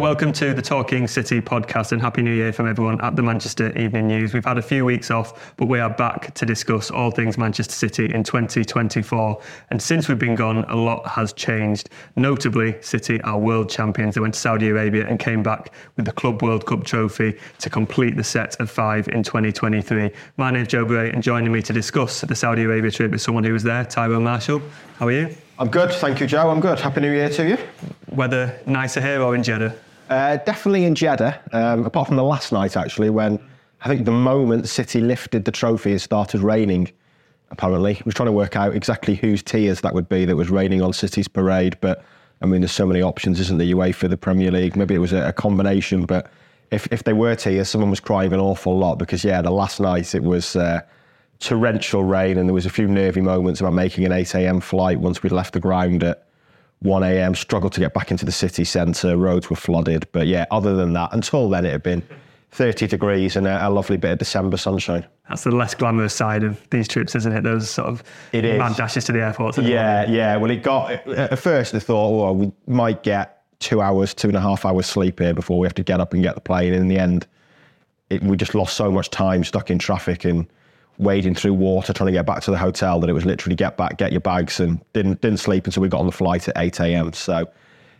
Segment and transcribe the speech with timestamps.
[0.00, 3.76] Welcome to the Talking City podcast and Happy New Year from everyone at the Manchester
[3.78, 4.34] Evening News.
[4.34, 7.74] We've had a few weeks off, but we are back to discuss all things Manchester
[7.74, 9.40] City in 2024.
[9.70, 11.90] And since we've been gone, a lot has changed.
[12.16, 14.16] Notably, City are world champions.
[14.16, 17.70] They went to Saudi Arabia and came back with the Club World Cup trophy to
[17.70, 20.10] complete the set of five in 2023.
[20.36, 23.44] My name's Joe Bray, and joining me to discuss the Saudi Arabia trip is someone
[23.44, 24.60] who was there, Tyrone Marshall.
[24.98, 25.36] How are you?
[25.56, 26.50] I'm good, thank you, Joe.
[26.50, 26.80] I'm good.
[26.80, 27.58] Happy New Year to you.
[28.10, 29.76] Weather nicer here or in Jeddah?
[30.10, 33.38] Uh, definitely in Jeddah, um, apart from the last night, actually, when
[33.82, 36.90] I think the moment City lifted the trophy, it started raining,
[37.52, 37.94] apparently.
[37.94, 40.82] I was trying to work out exactly whose tears that would be that was raining
[40.82, 42.04] on City's parade, but
[42.42, 43.68] I mean, there's so many options, isn't there?
[43.68, 46.32] UEFA, the Premier League, maybe it was a, a combination, but
[46.72, 49.78] if, if they were tears, someone was crying an awful lot because, yeah, the last
[49.78, 50.56] night it was.
[50.56, 50.80] Uh,
[51.44, 54.60] torrential rain, and there was a few nervy moments about making an 8 a.m.
[54.60, 56.26] flight once we'd left the ground at
[56.80, 57.34] 1 a.m.
[57.34, 59.16] Struggled to get back into the city centre.
[59.16, 62.02] Roads were flooded, but yeah, other than that, until then it had been
[62.52, 65.04] 30 degrees and a, a lovely bit of December sunshine.
[65.28, 67.42] That's the less glamorous side of these trips, isn't it?
[67.42, 68.02] Those sort of
[68.32, 68.58] It is.
[68.58, 69.58] mad dashes to the airport.
[69.58, 70.36] Yeah, yeah.
[70.36, 71.74] Well, it got at first.
[71.74, 75.34] I thought, oh, we might get two hours, two and a half hours sleep here
[75.34, 76.72] before we have to get up and get the plane.
[76.72, 77.26] And in the end,
[78.10, 80.46] it, we just lost so much time stuck in traffic and
[80.98, 83.76] wading through water trying to get back to the hotel that it was literally get
[83.76, 86.56] back, get your bags, and didn't didn't sleep until we got on the flight at
[86.56, 87.12] 8 a.m.
[87.12, 87.48] So,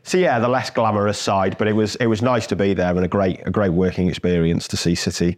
[0.03, 2.95] so yeah, the less glamorous side, but it was it was nice to be there
[2.95, 5.37] and a great a great working experience to see City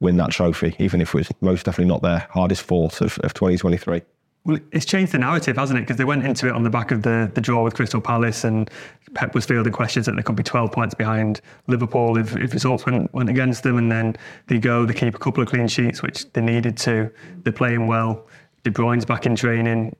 [0.00, 3.32] win that trophy, even if it was most definitely not their hardest fought of, of
[3.34, 4.02] 2023.
[4.44, 5.82] Well, it's changed the narrative, hasn't it?
[5.82, 8.42] Because they went into it on the back of the, the draw with Crystal Palace,
[8.42, 8.68] and
[9.14, 12.84] Pep was fielding questions that they could be 12 points behind Liverpool if, if results
[12.84, 13.78] went, went against them.
[13.78, 14.16] And then
[14.48, 17.10] they go, they keep a couple of clean sheets, which they needed to.
[17.44, 18.26] They're playing well.
[18.64, 19.94] De Bruyne's back in training.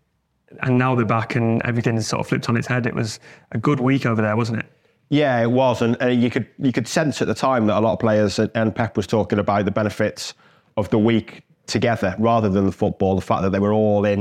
[0.61, 2.87] And now they're back, and everything's sort of flipped on its head.
[2.87, 3.21] It was
[3.53, 4.67] a good week over there, wasn't it?
[5.09, 7.81] Yeah, it was, and, and you could you could sense at the time that a
[7.81, 10.33] lot of players and Pep was talking about the benefits
[10.79, 11.43] of the week
[11.73, 13.17] together rather than the football.
[13.17, 14.21] The fact that they were all in,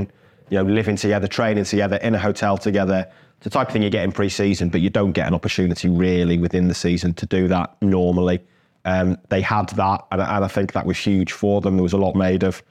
[0.50, 3.08] you know, living together, training together, in a hotel together.
[3.38, 5.90] It's the type of thing you get in pre-season, but you don't get an opportunity
[5.90, 8.40] really within the season to do that normally.
[8.86, 11.76] Um, they had that, and, I- and I think that was huge for them.
[11.76, 12.64] There was a lot made of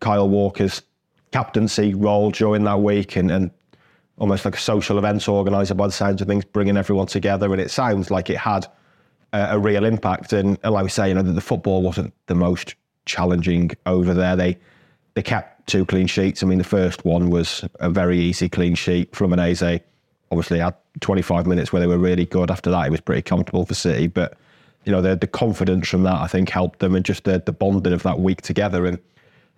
[0.00, 0.82] Kyle Walker's
[1.32, 3.50] captaincy role during that week, and, and
[4.18, 7.52] almost like a social events organizer by the sounds of things, bringing everyone together.
[7.52, 8.66] And it sounds like it had
[9.32, 10.32] a, real impact.
[10.32, 12.74] And, like we say, you know, the football wasn't the most
[13.06, 14.36] challenging over there.
[14.36, 14.58] They
[15.14, 16.42] they kept two clean sheets.
[16.42, 19.14] I mean, the first one was a very easy clean sheet.
[19.14, 19.80] from Fluminense
[20.30, 22.50] obviously had 25 minutes where they were really good.
[22.50, 24.06] After that, it was pretty comfortable for City.
[24.06, 24.36] But
[24.84, 27.52] you know, the the confidence from that I think helped them, and just the the
[27.52, 28.86] bonding of that week together.
[28.86, 28.98] And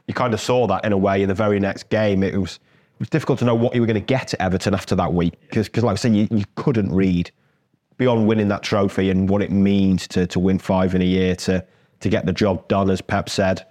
[0.06, 2.22] you kind of saw that in a way in the very next game.
[2.22, 4.72] It was it was difficult to know what you were going to get at Everton
[4.72, 7.30] after that week because, like I said, you, you couldn't read
[7.98, 11.34] beyond winning that trophy and what it means to to win five in a year
[11.36, 11.64] to
[12.00, 13.66] to get the job done, as Pep said.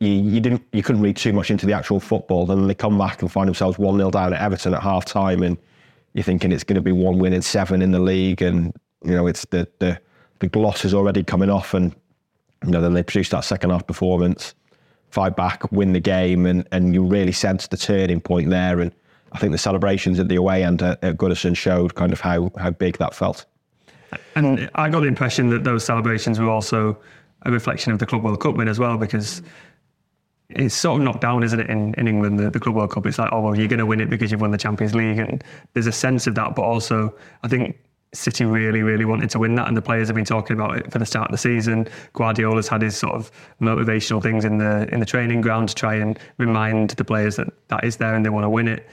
[0.00, 2.46] You, you didn't you couldn't read too much into the actual football.
[2.46, 5.42] Then they come back and find themselves one 0 down at Everton at half time,
[5.42, 5.56] and
[6.12, 8.72] you're thinking it's going to be one win and seven in the league, and
[9.04, 10.00] you know it's the the
[10.40, 11.94] the gloss is already coming off, and
[12.64, 14.54] you know, then they produce that second half performance,
[15.10, 18.80] fight back, win the game, and, and you really sense the turning point there.
[18.80, 18.92] And
[19.32, 22.50] I think the celebrations at the away end at, at Goodison showed kind of how,
[22.58, 23.44] how big that felt.
[24.34, 26.98] And I got the impression that those celebrations were also
[27.44, 29.42] a reflection of the Club World Cup win as well, because
[30.50, 33.06] it's sort of knocked down, isn't it, in, in England, the, the Club World Cup?
[33.06, 35.18] It's like, oh, well, you're going to win it because you've won the Champions League.
[35.18, 35.42] And
[35.72, 36.54] there's a sense of that.
[36.54, 37.76] But also, I think
[38.14, 40.92] City really, really wanted to win that, and the players have been talking about it
[40.92, 41.88] for the start of the season.
[42.12, 43.30] Guardiola's had his sort of
[43.60, 47.48] motivational things in the in the training ground to try and remind the players that
[47.68, 48.88] that is there and they want to win it.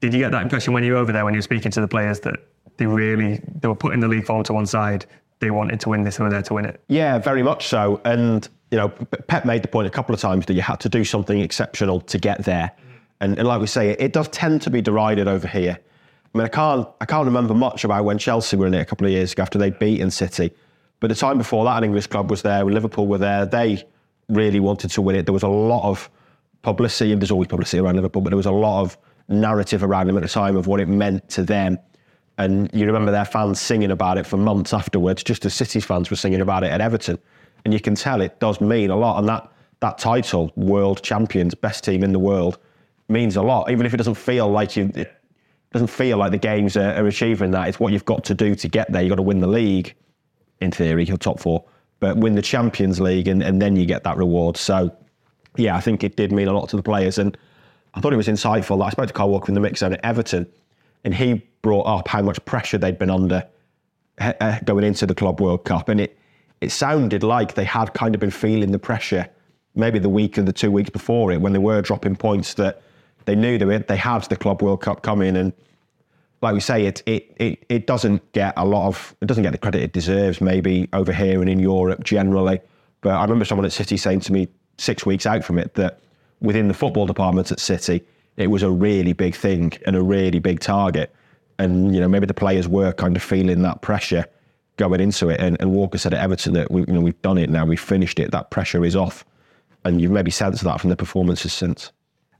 [0.00, 1.80] Did you get that impression when you were over there when you were speaking to
[1.80, 2.36] the players that
[2.76, 5.06] they really they were putting the league form to one side?
[5.44, 6.82] They wanted to win this and were there to win it.
[6.88, 8.00] Yeah, very much so.
[8.04, 10.88] And you know, Pep made the point a couple of times that you had to
[10.88, 12.72] do something exceptional to get there.
[13.20, 15.78] And, and like we say, it does tend to be derided over here.
[16.34, 18.84] I mean, I can't, I can't remember much about when Chelsea were in it a
[18.84, 20.50] couple of years ago after they'd beaten City.
[20.98, 23.46] But the time before that, an English club was there, Liverpool were there.
[23.46, 23.84] They
[24.28, 25.26] really wanted to win it.
[25.26, 26.10] There was a lot of
[26.62, 28.98] publicity, and there's always publicity around Liverpool, but there was a lot of
[29.28, 31.78] narrative around them at the time of what it meant to them.
[32.38, 36.10] And you remember their fans singing about it for months afterwards, just as City's fans
[36.10, 37.18] were singing about it at Everton.
[37.64, 39.18] And you can tell it does mean a lot.
[39.18, 39.50] And that,
[39.80, 42.58] that title, world champions, best team in the world,
[43.08, 44.90] means a lot, even if it doesn't feel like you.
[44.94, 45.12] It,
[45.74, 47.68] doesn't feel like the games are, are achieving that.
[47.68, 49.02] It's what you've got to do to get there.
[49.02, 49.96] You've got to win the league,
[50.60, 51.64] in theory, your top four,
[51.98, 54.56] but win the Champions League and, and then you get that reward.
[54.56, 54.96] So,
[55.56, 57.18] yeah, I think it did mean a lot to the players.
[57.18, 57.36] And
[57.94, 60.00] I thought it was insightful I spoke to Kyle Walker in the mix zone at
[60.04, 60.46] Everton,
[61.04, 63.46] and he brought up how much pressure they'd been under
[64.18, 65.88] uh, going into the Club World Cup.
[65.88, 66.18] And it,
[66.60, 69.28] it sounded like they had kind of been feeling the pressure
[69.74, 72.80] maybe the week or the two weeks before it when they were dropping points that
[73.24, 75.52] they knew they, they had the Club World Cup coming, and
[76.42, 79.52] like we say, it, it it it doesn't get a lot of it doesn't get
[79.52, 80.40] the credit it deserves.
[80.40, 82.60] Maybe over here and in Europe generally,
[83.00, 86.00] but I remember someone at City saying to me six weeks out from it that
[86.40, 88.04] within the football department at City,
[88.36, 91.14] it was a really big thing and a really big target,
[91.58, 94.26] and you know maybe the players were kind of feeling that pressure
[94.76, 95.40] going into it.
[95.40, 97.80] And, and Walker said at Everton that we, you know we've done it now, we've
[97.80, 99.24] finished it, that pressure is off,
[99.84, 101.92] and you've maybe sensed that from the performances since.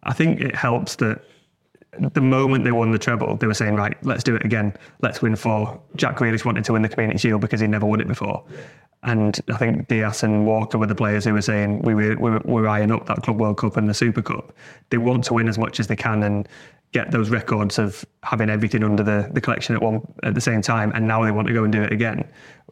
[0.03, 1.23] I think it helps that
[1.99, 4.75] the moment they won the treble, they were saying, right, let's do it again.
[5.03, 5.81] Let's win four.
[5.97, 8.45] Jack Grealish wanted to win the Community Shield because he never won it before.
[9.03, 12.31] And I think Dias and Walker were the players who were saying we were, we
[12.31, 14.53] were, we were eyeing up that Club World Cup and the Super Cup.
[14.91, 16.49] They want to win as much as they can and
[16.93, 20.63] get those records of having everything under the, the collection at one at the same
[20.63, 20.91] time.
[20.95, 22.27] And now they want to go and do it again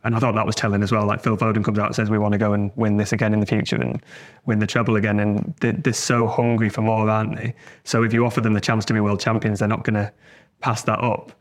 [0.05, 1.07] and I thought that was telling as well.
[1.07, 3.33] Like Phil Foden comes out and says, "We want to go and win this again
[3.33, 4.03] in the future and
[4.47, 7.55] win the treble again." And they're, so hungry for more, aren't they?
[7.85, 10.13] So if you offer them the chance to be world champions, they're not going to
[10.61, 11.33] pass that up.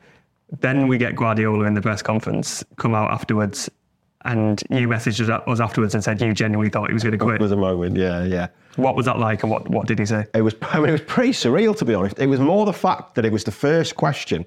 [0.59, 3.69] Then we get Guardiola in the press conference come out afterwards,
[4.25, 7.35] and you messaged us afterwards and said you genuinely thought he was going to quit.
[7.35, 8.47] It was a moment, yeah, yeah.
[8.75, 10.25] What was that like, and what what did he say?
[10.35, 12.19] It was, I mean, it was pretty surreal to be honest.
[12.19, 14.45] It was more the fact that it was the first question,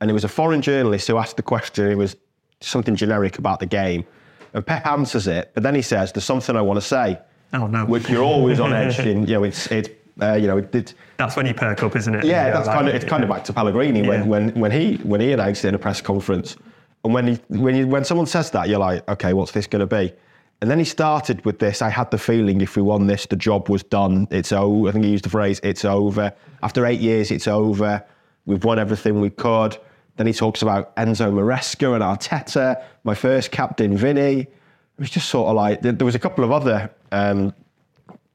[0.00, 1.90] and it was a foreign journalist who asked the question.
[1.90, 2.16] It was
[2.60, 4.04] something generic about the game.
[4.52, 7.18] And Pep answers it, but then he says, "There's something I want to say."
[7.52, 7.84] Oh no!
[7.84, 8.98] Which you're always on edge.
[9.00, 9.88] In, you know, it's it's
[10.20, 12.24] uh, you know it, it, That's when you perk up, isn't it?
[12.24, 14.08] Yeah, that's like, kind of it's kind of back to Pellegrini yeah.
[14.08, 16.56] when, when when he when he announced it in a press conference,
[17.04, 19.80] and when he when you, when someone says that, you're like, okay, what's this going
[19.80, 20.12] to be?
[20.60, 21.82] And then he started with this.
[21.82, 24.26] I had the feeling if we won this, the job was done.
[24.30, 24.88] It's over.
[24.88, 28.02] I think he used the phrase, "It's over." After eight years, it's over.
[28.46, 29.76] We've won everything we could.
[30.16, 34.40] Then he talks about Enzo Maresca and Arteta, my first captain, Vinny.
[34.40, 34.48] It
[34.98, 37.52] was just sort of like, there was a couple of other um,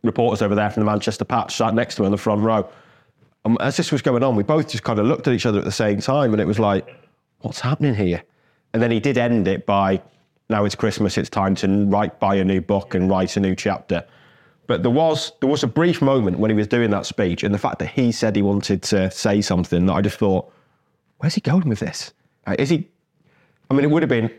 [0.04, 2.70] reporters over there from the Manchester Patch sat next to me in the front row.
[3.46, 5.60] And as this was going on, we both just kind of looked at each other
[5.60, 6.88] at the same time and it was like,
[7.40, 8.22] what's happening here?
[8.74, 10.02] And then he did end it by,
[10.50, 13.56] now it's Christmas, it's time to write, buy a new book and write a new
[13.56, 14.06] chapter.
[14.68, 17.52] But there was there was a brief moment when he was doing that speech, and
[17.52, 20.54] the fact that he said he wanted to say something that I just thought,
[21.20, 22.14] where's he going with this?
[22.58, 22.88] Is he?
[23.70, 24.32] I mean, it would have been.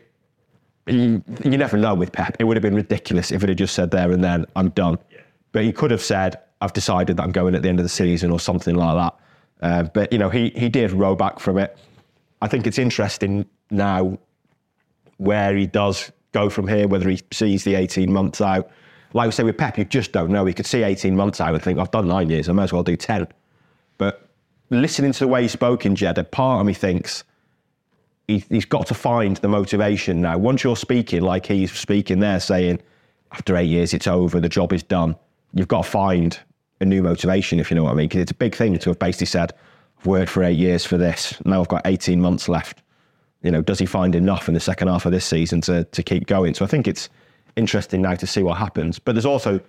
[0.87, 2.37] You, never know with Pep.
[2.41, 4.99] It would have been ridiculous if it had just said there and then, "I'm done."
[5.11, 5.21] Yeah.
[5.53, 7.91] But he could have said, "I've decided that I'm going at the end of the
[7.91, 9.17] season" or something like that.
[9.63, 11.79] Uh, but you know, he he did row back from it.
[12.43, 14.19] I think it's interesting now
[15.19, 18.71] where he does go from here, whether he sees the 18 months out.
[19.13, 20.47] Like we say with Pep, you just don't know.
[20.47, 22.73] He could see 18 months out and think, I've done nine years, I might as
[22.73, 23.27] well do 10.
[23.99, 24.30] But
[24.71, 27.25] listening to the way he spoke in Jeddah, part of me thinks
[28.29, 30.39] he, he's got to find the motivation now.
[30.39, 32.81] Once you're speaking like he's speaking there, saying,
[33.33, 35.17] after eight years, it's over, the job is done,
[35.55, 36.39] you've got to find
[36.81, 38.09] a new motivation, if you know what I mean.
[38.09, 39.53] Because it's a big thing to have basically said,
[39.99, 42.83] I've worked for eight years for this, now I've got 18 months left.
[43.43, 46.03] You know, does he find enough in the second half of this season to, to
[46.03, 46.55] keep going?
[46.55, 47.09] So I think it's
[47.57, 48.99] interesting now to see what happens.
[48.99, 49.61] But there's also, you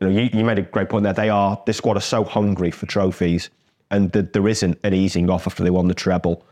[0.00, 1.12] know, you, you made a great point there.
[1.12, 3.50] They are this squad are so hungry for trophies,
[3.94, 6.44] and the, there isn't an easing off after they won the treble.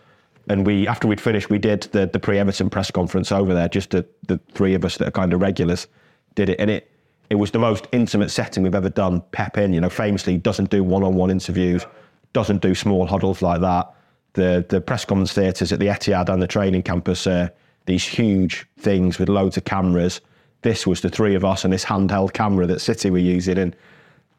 [0.49, 3.69] And we, after we'd finished, we did the the pre-Everton press conference over there.
[3.69, 5.87] Just the, the three of us that are kind of regulars
[6.35, 6.91] did it, and it
[7.31, 9.23] it was the most intimate setting we've ever done.
[9.31, 11.87] Pep in, you know, famously doesn't do one-on-one interviews,
[12.33, 13.95] doesn't do small huddles like that.
[14.33, 17.51] The the press conference theatres at the Etihad and the training campus are
[17.87, 20.21] these huge things with loads of cameras.
[20.63, 23.77] This was the three of us and this handheld camera that City were using, and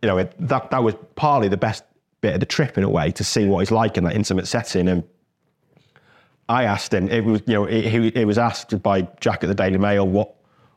[0.01, 1.83] you know it, that that was partly the best
[2.24, 4.48] bit of the trip in a way to see what he's like in that intimate
[4.48, 4.88] setting.
[4.88, 5.03] And
[6.50, 9.56] I asked him, it was you know he, he was asked by Jack at the
[9.56, 10.34] Daily Mail what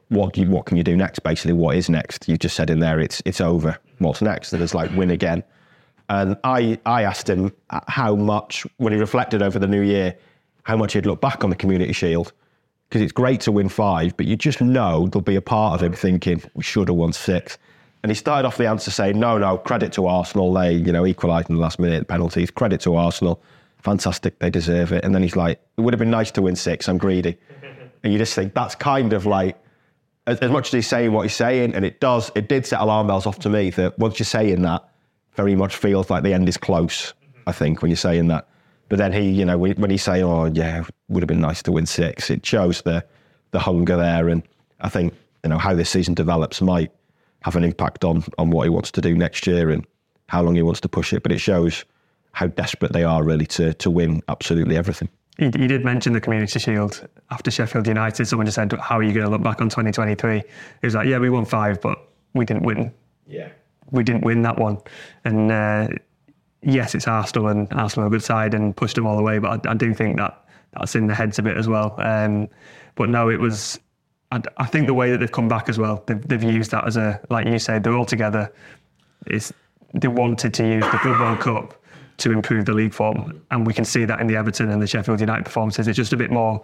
[0.08, 1.20] what you, what can you do next?
[1.20, 2.28] Basically, what is next?
[2.28, 3.78] You just said in there, it's it's over.
[3.98, 4.52] What's next?
[4.52, 5.44] And it's like win again.
[6.08, 7.52] And I I asked him
[7.88, 10.16] how much when he reflected over the new year,
[10.64, 12.32] how much he'd look back on the Community Shield
[12.88, 15.82] because it's great to win five, but you just know there'll be a part of
[15.82, 17.58] him thinking we should have won six.
[18.06, 20.54] And he started off the answer saying, no, no, credit to Arsenal.
[20.54, 22.52] They, you know, equalised in the last minute penalties.
[22.52, 23.42] Credit to Arsenal.
[23.78, 24.38] Fantastic.
[24.38, 25.04] They deserve it.
[25.04, 26.88] And then he's like, it would have been nice to win six.
[26.88, 27.36] I'm greedy.
[28.04, 29.58] and you just think that's kind of like,
[30.28, 32.80] as, as much as he's saying what he's saying, and it does, it did set
[32.80, 34.88] alarm bells off to me that once you're saying that,
[35.34, 37.58] very much feels like the end is close, I mm-hmm.
[37.58, 38.46] think, when you're saying that.
[38.88, 41.72] But then he, you know, when he say, "Oh, yeah, would have been nice to
[41.72, 43.04] win six, it shows the
[43.50, 44.44] the hunger there, and
[44.78, 46.92] I think you know how this season develops might
[47.46, 49.86] have an impact on on what he wants to do next year and
[50.28, 51.22] how long he wants to push it.
[51.22, 51.84] But it shows
[52.32, 55.08] how desperate they are really to to win absolutely everything.
[55.38, 58.26] He, he did mention the Community Shield after Sheffield United.
[58.26, 60.44] Someone just said, "How are you going to look back on 2023?" He
[60.82, 61.98] was like, "Yeah, we won five, but
[62.34, 62.92] we didn't win.
[63.28, 63.50] Yeah,
[63.92, 64.78] we didn't win that one."
[65.24, 65.88] And uh,
[66.62, 69.38] yes, it's Arsenal and Arsenal are a good side and pushed them all the way,
[69.38, 71.94] but I, I do think that that's in the heads a bit as well.
[71.98, 72.48] Um,
[72.96, 73.78] but no, it was.
[74.32, 76.86] I, I, think the way that they've come back as well, they've, they've used that
[76.86, 78.52] as a like you said, they're all together.
[79.26, 79.52] It's
[79.94, 81.82] they wanted to use the Club World Cup
[82.18, 84.86] to improve the league form, and we can see that in the Everton and the
[84.86, 85.86] Sheffield United performances.
[85.86, 86.62] It's just a bit more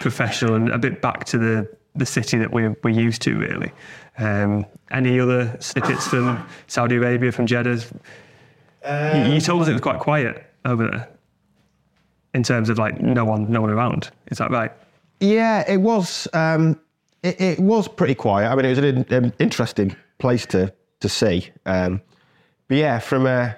[0.00, 3.70] professional and a bit back to the the city that we're, we're used to, really.
[4.18, 7.80] Um, any other snippets from Saudi Arabia, from Jeddah?
[8.84, 11.08] Um, you told us it was quite quiet over there
[12.34, 14.10] in terms of like no one, no one around.
[14.30, 14.72] Is that right?
[15.20, 16.28] Yeah, it was.
[16.32, 16.80] Um,
[17.24, 18.48] it, it, was pretty quiet.
[18.50, 21.50] I mean, it was an, an interesting place to to see.
[21.66, 22.00] Um,
[22.68, 23.56] but yeah, from a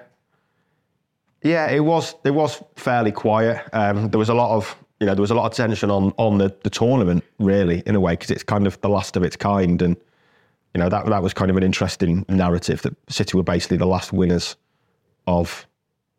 [1.43, 3.63] yeah, it was it was fairly quiet.
[3.73, 6.13] Um, there was a lot of you know there was a lot of tension on
[6.17, 9.23] on the, the tournament really in a way because it's kind of the last of
[9.23, 9.97] its kind and
[10.73, 13.85] you know that that was kind of an interesting narrative that City were basically the
[13.85, 14.55] last winners
[15.27, 15.67] of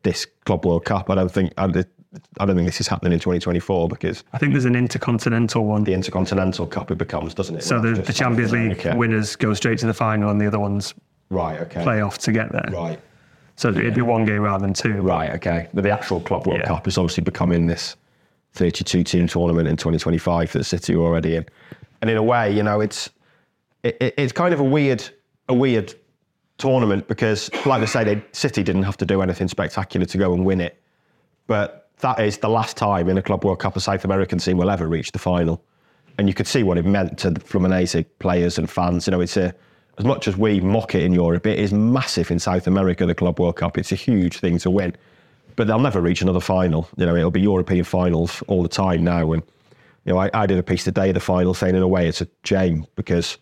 [0.03, 1.11] this Club World Cup.
[1.11, 1.53] I don't think
[2.39, 5.85] I don't think this is happening in 2024 because I think there's an intercontinental one.
[5.85, 7.63] The intercontinental cup it becomes, doesn't it?
[7.63, 8.97] So the, the Champions League okay.
[8.97, 10.95] winners go straight to the final, and the other ones
[11.31, 12.69] right okay play off to get there.
[12.73, 12.99] Right.
[13.57, 15.03] So it'd be one game rather than two.
[15.03, 15.31] Right.
[15.33, 15.69] Okay.
[15.75, 16.69] But the actual Club World yeah.
[16.69, 17.97] Cup is obviously becoming this
[18.53, 21.47] 32 team tournament in 2025 that City are already in,
[22.01, 23.11] and in a way, you know, it's
[23.83, 25.07] it, it's kind of a weird
[25.49, 25.95] a weird
[26.59, 30.33] tournament because, like I say, they, City didn't have to do anything spectacular to go
[30.35, 30.83] and win it.
[31.47, 34.57] But that is the last time in a Club World Cup a South American team
[34.57, 35.63] will ever reach the final.
[36.19, 39.07] And you could see what it meant to the Fluminense players and fans.
[39.07, 39.55] You know, it's a,
[39.99, 43.15] as much as we mock it in Europe, it is massive in South America, the
[43.15, 43.79] Club World Cup.
[43.79, 44.97] It's a huge thing to win.
[45.57, 46.89] But they'll never reach another final.
[46.97, 49.33] You know, it'll be European finals all the time now.
[49.33, 49.43] And,
[50.05, 52.07] you know, I, I did a piece today of the final saying, in a way,
[52.07, 53.39] it's a shame because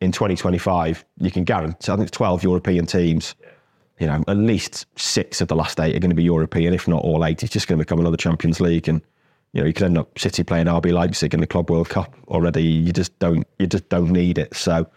[0.00, 3.36] in 2025, you can guarantee, I think it's 12 European teams.
[3.98, 6.88] You know, at least six of the last eight are going to be European, if
[6.88, 7.42] not all eight.
[7.42, 8.88] It's just going to become another Champions League.
[8.88, 9.00] And,
[9.52, 12.14] you know, you could end up City playing RB Leipzig in the Club World Cup
[12.28, 12.64] already.
[12.64, 14.54] You just don't, you just don't need it.
[14.56, 14.88] So,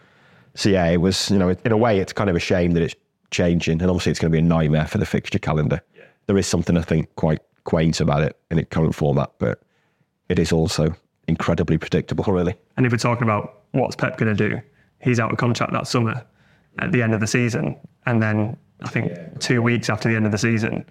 [0.54, 2.82] so yeah, it was, you know, in a way, it's kind of a shame that
[2.82, 2.96] it's
[3.30, 3.80] changing.
[3.80, 5.80] And obviously, it's going to be a nightmare for the fixture calendar.
[5.94, 6.04] Yeah.
[6.26, 9.60] There is something, I think, quite quaint about it in its current format, but
[10.28, 10.94] it is also
[11.28, 12.54] incredibly predictable, really.
[12.76, 14.60] And if we're talking about what's Pep going to do,
[15.00, 16.24] he's out of contract that summer
[16.78, 17.76] at the end of the season.
[18.06, 20.84] And then I think two weeks after the end of the season,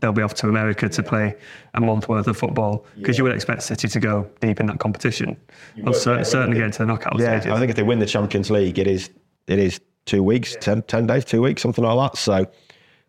[0.00, 1.36] they'll be off to America to play
[1.74, 3.20] a month worth of football because yeah.
[3.20, 5.36] you would expect City to go deep in that competition.
[5.78, 7.54] Well, certainly, certainly get into the knockout yeah, stages.
[7.54, 9.10] I think if they win the Champions League, it is
[9.46, 10.60] it is two weeks, yeah.
[10.60, 12.18] 10, 10 days, two weeks, something like that.
[12.18, 12.46] So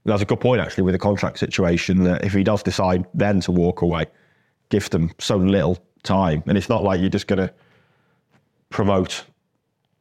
[0.06, 2.04] that's a good point actually with the contract situation.
[2.04, 4.06] That if he does decide then to walk away,
[4.70, 7.54] give them so little time, and it's not like you're just going to
[8.70, 9.24] promote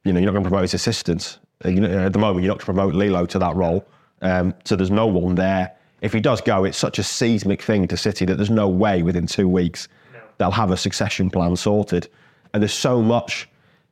[0.04, 1.38] you know, you're not going to promote his assistants.
[1.64, 3.86] You know, at the moment, you're not going to promote Lillo to that role.
[4.22, 5.72] Um, so there's no one there.
[6.00, 9.02] If he does go, it's such a seismic thing to City that there's no way
[9.02, 10.20] within two weeks no.
[10.38, 12.08] they'll have a succession plan sorted.
[12.54, 13.48] And there's so much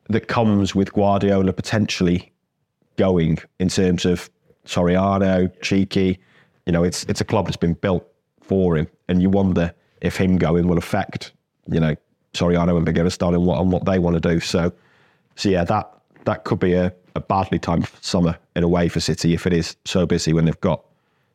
[0.09, 2.33] that comes with Guardiola potentially
[2.97, 4.29] going in terms of
[4.67, 6.19] Soriano, Txiki.
[6.67, 8.07] You know, it's it's a club that's been built
[8.43, 11.33] for him, and you wonder if him going will affect
[11.71, 11.95] you know
[12.35, 14.41] Soriano and Begiristain and what on what they want to do.
[14.41, 14.73] So,
[15.37, 19.01] so yeah, that that could be a, a badly timed summer in a way for
[19.01, 20.85] City if it is so busy when they've got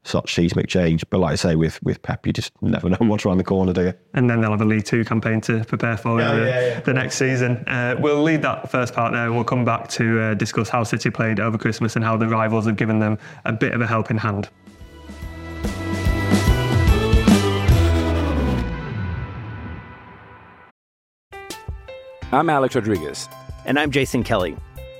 [0.04, 1.04] such seismic change.
[1.10, 3.74] But like I say, with with Pep, you just never know what's around the corner,
[3.74, 3.94] do you?
[4.14, 6.80] And then they'll have a League Two campaign to prepare for Yeah, uh, yeah, yeah.
[6.82, 7.64] the next season.
[7.68, 10.84] Uh, we'll leave that first part there and we'll come back to uh, discuss how
[10.84, 13.88] City played over Christmas and how the rivals have given them a bit of a
[13.88, 14.50] helping hand.
[22.32, 23.30] I'm Alex Rodriguez.
[23.66, 24.56] And I'm Jason Kelly.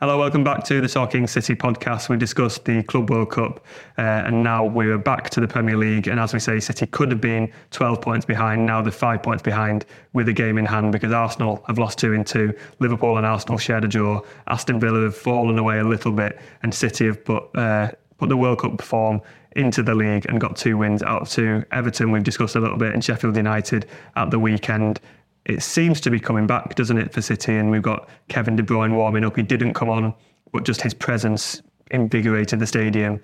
[0.00, 2.08] Hello, welcome back to the Talking City podcast.
[2.08, 3.62] We discussed the Club World Cup
[3.98, 6.08] uh, and now we're back to the Premier League.
[6.08, 8.64] And as we say, City could have been 12 points behind.
[8.64, 12.14] Now they're five points behind with a game in hand because Arsenal have lost two
[12.14, 12.54] in two.
[12.78, 14.22] Liverpool and Arsenal shared a draw.
[14.46, 18.38] Aston Villa have fallen away a little bit and City have put, uh, put the
[18.38, 19.20] World Cup form
[19.54, 21.62] into the league and got two wins out two.
[21.72, 25.00] Everton, we've discussed a little bit, and Sheffield United at the weekend
[25.46, 27.56] it seems to be coming back, doesn't it, for City?
[27.56, 29.36] And we've got Kevin De Bruyne warming up.
[29.36, 30.14] He didn't come on,
[30.52, 33.20] but just his presence invigorated the stadium.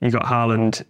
[0.00, 0.84] You got Haaland,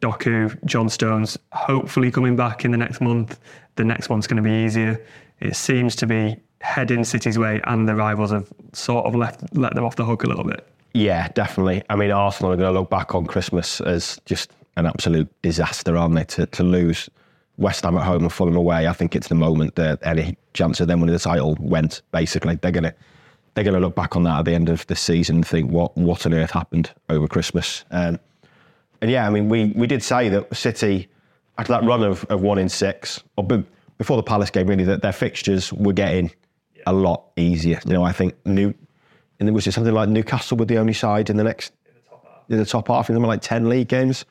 [0.00, 3.38] Doku, John Stones, hopefully coming back in the next month.
[3.76, 5.04] The next one's going to be easier.
[5.40, 9.74] It seems to be heading City's way, and the rivals have sort of left let
[9.74, 10.66] them off the hook a little bit.
[10.94, 11.82] Yeah, definitely.
[11.90, 15.96] I mean, Arsenal are going to look back on Christmas as just an absolute disaster,
[15.96, 16.24] aren't they?
[16.24, 17.10] To, to lose
[17.58, 20.80] West Ham at home and Fulham away, I think it's the moment that any chance
[20.80, 22.02] of them winning the title went.
[22.12, 22.94] Basically, they're to
[23.54, 25.96] they're to look back on that at the end of the season and think what
[25.96, 27.84] what on earth happened over Christmas.
[27.90, 28.20] Um,
[29.00, 31.08] and yeah, I mean, we we did say that City
[31.58, 33.64] after that run of, of one in six, or be-
[33.98, 36.30] before the Palace game, really, that their fixtures were getting
[36.86, 37.80] a lot easier.
[37.86, 38.74] You know, I think New
[39.40, 41.72] and was something like Newcastle were the only side in the next
[42.48, 43.08] in the top half.
[43.08, 44.24] In them like ten league games,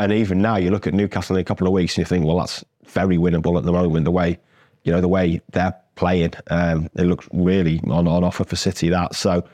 [0.00, 2.24] and even now you look at Newcastle in a couple of weeks and you think,
[2.24, 4.06] well, that's very winnable at the moment.
[4.06, 4.38] The way
[4.82, 8.88] you know the way they're playing, um, it looks really on on offer for City.
[8.88, 9.46] That so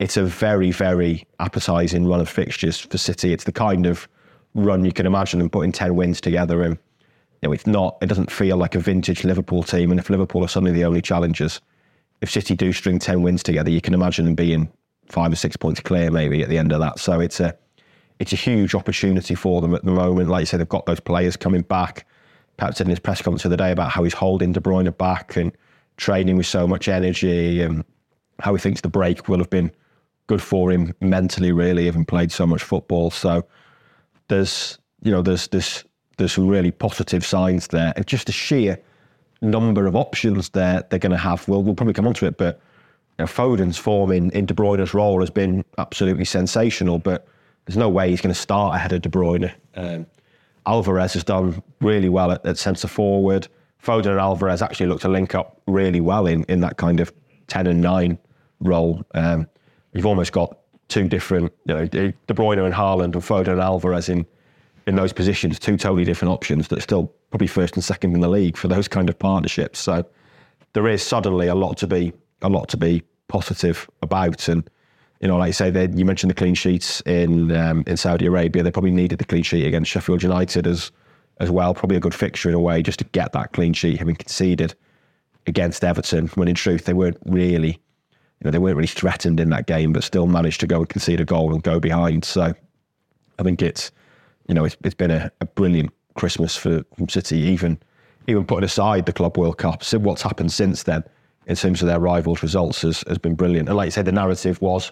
[0.00, 3.32] it's a very very appetising run of fixtures for City.
[3.32, 4.08] It's the kind of
[4.54, 6.78] run you can imagine them putting ten wins together and.
[7.40, 7.98] You know, it's not.
[8.00, 9.90] It doesn't feel like a vintage Liverpool team.
[9.90, 11.60] And if Liverpool are suddenly the only challengers,
[12.20, 14.70] if City do string 10 wins together, you can imagine them being
[15.08, 17.00] five or six points clear maybe at the end of that.
[17.00, 17.58] So it's a
[18.22, 20.28] it's a huge opportunity for them at the moment.
[20.28, 22.06] Like you say, they've got those players coming back.
[22.56, 24.96] Pep said in his press conference the other day about how he's holding De Bruyne
[24.96, 25.50] back and
[25.96, 27.84] training with so much energy and
[28.38, 29.72] how he thinks the break will have been
[30.28, 33.10] good for him mentally, really, having played so much football.
[33.10, 33.44] So
[34.28, 35.82] there's you know there's this
[36.16, 37.92] there's some really positive signs there.
[37.96, 38.80] And just the sheer
[39.40, 41.48] number of options there they're going to have.
[41.48, 42.60] We'll, we'll probably come on to it, but
[43.18, 47.26] you know, Foden's form in, in De Bruyne's role has been absolutely sensational, but
[47.66, 49.52] there's no way he's going to start ahead of De Bruyne.
[49.74, 50.06] Um,
[50.66, 53.48] Alvarez has done really well at, at centre forward.
[53.82, 57.12] Foden and Alvarez actually look to link up really well in, in that kind of
[57.48, 58.18] 10 and 9
[58.60, 59.04] role.
[59.14, 59.48] Um,
[59.92, 60.56] you've almost got
[60.88, 64.26] two different, you know, De Bruyne and Haaland and Foden and Alvarez in,
[64.86, 68.20] in those positions, two totally different options that are still probably first and second in
[68.20, 69.78] the league for those kind of partnerships.
[69.78, 70.04] So
[70.74, 74.48] there is suddenly a lot to be a lot to be positive about.
[74.48, 74.68] And
[75.22, 78.26] you know, like you say, they, you mentioned the clean sheets in um, in Saudi
[78.26, 78.64] Arabia.
[78.64, 80.90] They probably needed the clean sheet against Sheffield United as
[81.38, 81.72] as well.
[81.74, 84.74] Probably a good fixture in a way, just to get that clean sheet, having conceded
[85.46, 86.26] against Everton.
[86.34, 89.92] When in truth, they weren't really, you know, they weren't really threatened in that game,
[89.92, 92.24] but still managed to go and concede a goal and go behind.
[92.24, 92.52] So
[93.38, 93.92] I think it's,
[94.48, 97.38] you know, it's, it's been a, a brilliant Christmas for City.
[97.38, 97.78] Even
[98.26, 101.04] even putting aside the Club World Cup, so what's happened since then
[101.46, 103.68] in terms of their rivals' results has, has been brilliant.
[103.68, 104.90] And like you said, the narrative was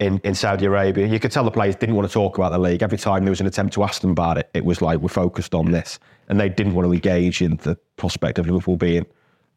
[0.00, 1.06] in, in Saudi Arabia.
[1.06, 2.82] You could tell the players didn't want to talk about the league.
[2.82, 5.08] Every time there was an attempt to ask them about it, it was like, we're
[5.08, 5.98] focused on this.
[6.28, 9.06] And they didn't want to engage in the prospect of Liverpool being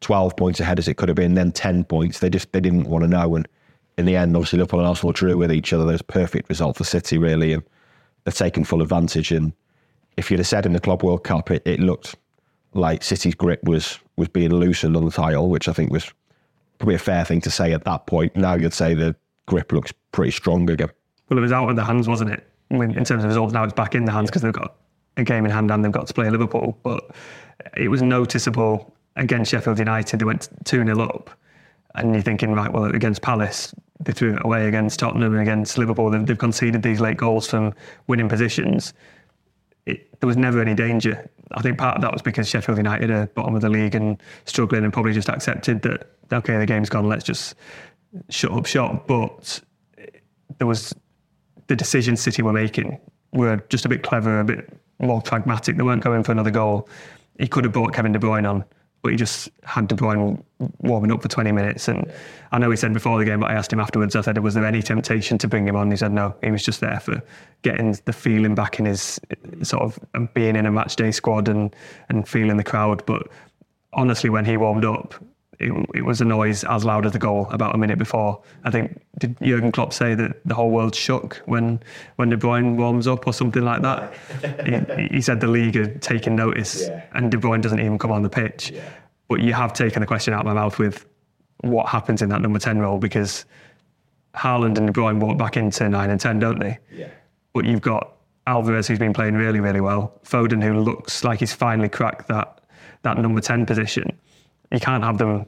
[0.00, 2.18] 12 points ahead as it could have been, then 10 points.
[2.18, 3.34] They just they didn't want to know.
[3.34, 3.48] And
[3.96, 5.86] in the end, obviously, Liverpool and Arsenal drew with each other.
[5.86, 7.54] There's a perfect result for City, really.
[7.54, 7.62] And
[8.24, 9.32] they've taken full advantage.
[9.32, 9.52] And
[10.18, 12.16] if you'd have said in the Club World Cup, it, it looked
[12.74, 16.12] like City's grip was was being loosened on the title, which I think was
[16.78, 18.36] probably a fair thing to say at that point.
[18.36, 20.90] Now you'd say the grip looks pretty strong again.
[21.28, 22.46] Well, it was out of the hands, wasn't it?
[22.70, 24.76] Mean, in terms of results, now it's back in the hands because they've got
[25.16, 26.78] a game in hand and they've got to play Liverpool.
[26.82, 27.14] But
[27.76, 30.18] it was noticeable against Sheffield United.
[30.18, 31.30] They went 2 0 up.
[31.94, 35.78] And you're thinking, right, well, against Palace, they threw it away against Tottenham and against
[35.78, 36.10] Liverpool.
[36.10, 37.72] They've, they've conceded these late goals from
[38.08, 38.92] winning positions.
[39.86, 41.30] It, there was never any danger.
[41.52, 44.20] I think part of that was because Sheffield United are bottom of the league and
[44.44, 47.54] struggling and probably just accepted that, okay, the game's gone, let's just
[48.28, 49.06] shut up shop.
[49.06, 49.60] But
[50.58, 50.94] there was
[51.66, 53.00] the decisions City were making
[53.34, 55.76] were just a bit clever, a bit more pragmatic.
[55.76, 56.88] They weren't going for another goal.
[57.38, 58.64] He could have brought Kevin De Bruyne on,
[59.02, 60.42] but he just had De Bruyne
[60.78, 61.88] warming up for 20 minutes.
[61.88, 62.10] And
[62.52, 64.54] I know he said before the game, but I asked him afterwards, I said, was
[64.54, 65.90] there any temptation to bring him on?
[65.90, 67.20] He said, no, he was just there for
[67.62, 69.20] getting the feeling back in his
[69.62, 69.98] sort of
[70.32, 71.74] being in a match day squad and,
[72.08, 73.04] and feeling the crowd.
[73.04, 73.26] But
[73.92, 75.14] honestly, when he warmed up,
[75.58, 78.42] it, it, was a noise as loud as the goal about a minute before.
[78.64, 81.80] I think did Jurgen Klopp say that the whole world shook when
[82.16, 84.14] when De Bruyne warms up or something like that?
[84.98, 87.04] he, he, said the league had taken notice, yeah.
[87.12, 88.70] and De Bruyne doesn't even come on the pitch.
[88.70, 88.88] Yeah.
[89.28, 91.06] But you have taken the question out of my mouth with
[91.60, 93.44] what happens in that number ten role because
[94.34, 96.78] Haaland and De Bruyne walk back into nine and ten, don't they?
[96.92, 97.08] Yeah.
[97.52, 98.12] But you've got
[98.46, 100.20] Alvarez who's been playing really, really well.
[100.24, 102.60] Foden who looks like he's finally cracked that
[103.02, 104.18] that number ten position
[104.74, 105.46] you can't have them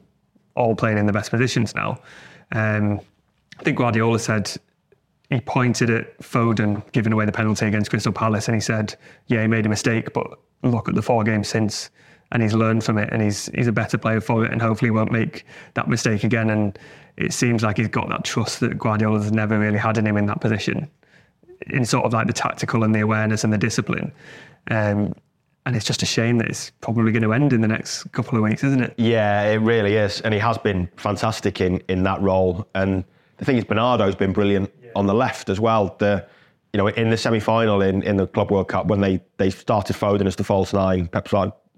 [0.54, 1.98] all playing in the best positions now.
[2.52, 3.00] Um,
[3.58, 4.50] I think Guardiola said
[5.30, 9.42] he pointed at Foden giving away the penalty against Crystal Palace and he said, Yeah,
[9.42, 11.90] he made a mistake, but look at the four games since
[12.32, 14.90] and he's learned from it and he's he's a better player for it and hopefully
[14.90, 16.50] won't make that mistake again.
[16.50, 16.78] And
[17.16, 20.26] it seems like he's got that trust that Guardiola's never really had in him in
[20.26, 20.88] that position.
[21.68, 24.12] In sort of like the tactical and the awareness and the discipline.
[24.70, 25.14] Um,
[25.66, 28.38] and it's just a shame that it's probably going to end in the next couple
[28.38, 28.94] of weeks, isn't it?
[28.96, 30.20] Yeah, it really is.
[30.20, 32.66] And he has been fantastic in, in that role.
[32.76, 33.04] And
[33.38, 34.90] the thing is, Bernardo's been brilliant yeah.
[34.94, 35.96] on the left as well.
[35.98, 36.24] The,
[36.72, 39.96] you know, in the semi-final in, in the Club World Cup, when they, they started
[39.96, 41.28] Foden as the false nine, Pep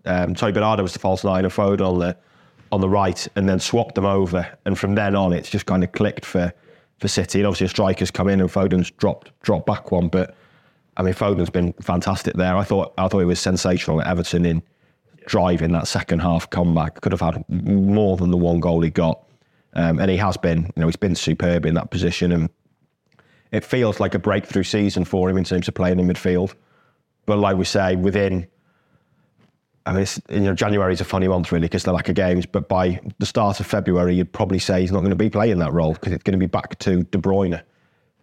[0.05, 2.17] um, sorry, Bernardo was the false nine and Foden on the
[2.71, 4.47] on the right, and then swapped them over.
[4.67, 6.53] And from then on, it's just kind of clicked for
[6.99, 7.41] for City.
[7.41, 10.35] And obviously, a striker's come in and Foden's dropped dropped back one, but
[10.99, 12.57] I mean, Foden's been fantastic there.
[12.57, 14.63] I thought I thought he was sensational at Everton in
[15.27, 17.01] driving that second half comeback.
[17.01, 19.23] Could have had more than the one goal he got,
[19.75, 20.65] um, and he has been.
[20.77, 22.51] You know, he's been superb in that position, and
[23.53, 26.55] it feels like a breakthrough season for him in terms of playing in midfield.
[27.27, 28.49] But like we say, within
[29.89, 32.45] I mean, you know, January is a funny month really because they're lack of games.
[32.45, 35.59] But by the start of February, you'd probably say he's not going to be playing
[35.61, 37.63] that role because it's going to be back to De Bruyne.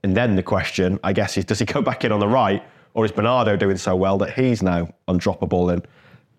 [0.05, 2.63] And then the question, I guess, is does he go back in on the right,
[2.93, 5.73] or is Bernardo doing so well that he's now undroppable?
[5.73, 5.83] And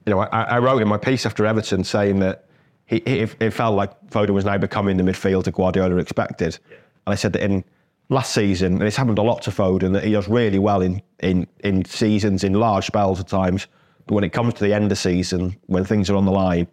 [0.07, 2.45] you know, I, I wrote in my piece after Everton saying that
[2.85, 6.61] he, it, it, felt like Foden was now becoming the midfielder Guardiola expected.
[6.71, 6.77] Yeah.
[7.07, 7.65] And I said that in
[8.09, 11.03] last season, and it's happened a lot to Foden, that he does really well in,
[11.19, 13.67] in, in seasons, in large spells at times.
[14.07, 16.69] But when it comes to the end of season, when things are on the line,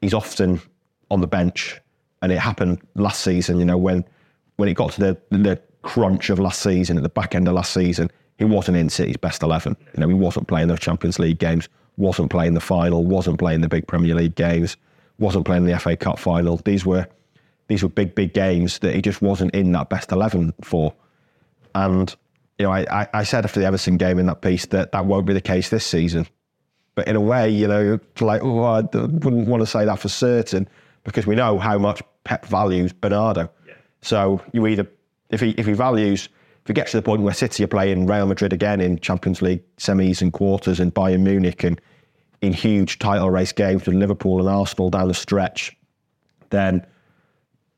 [0.00, 0.60] he's often
[1.08, 1.80] on the bench.
[2.20, 4.04] And it happened last season, you know, when
[4.56, 7.54] when it got to the, the crunch of last season, at the back end of
[7.54, 9.76] last season, he wasn't in City's best 11.
[9.94, 13.60] You know, he wasn't playing those Champions League games, wasn't playing the final, wasn't playing
[13.60, 14.76] the big Premier League games,
[15.18, 16.56] wasn't playing the FA Cup final.
[16.56, 17.06] These were
[17.68, 20.92] these were big, big games that he just wasn't in that best 11 for.
[21.74, 22.14] And,
[22.58, 25.26] you know, I, I said after the Everton game in that piece that that won't
[25.26, 26.26] be the case this season.
[26.94, 30.08] But in a way, you know, like, oh, I wouldn't want to say that for
[30.08, 30.68] certain
[31.04, 33.50] because we know how much Pep values Bernardo.
[33.66, 33.74] Yeah.
[34.02, 34.86] So you either
[35.32, 36.28] if he if he values
[36.62, 39.42] if he gets to the point where City are playing Real Madrid again in Champions
[39.42, 41.80] League semis and quarters and Bayern Munich and
[42.40, 45.76] in huge title race games with Liverpool and Arsenal down the stretch,
[46.50, 46.86] then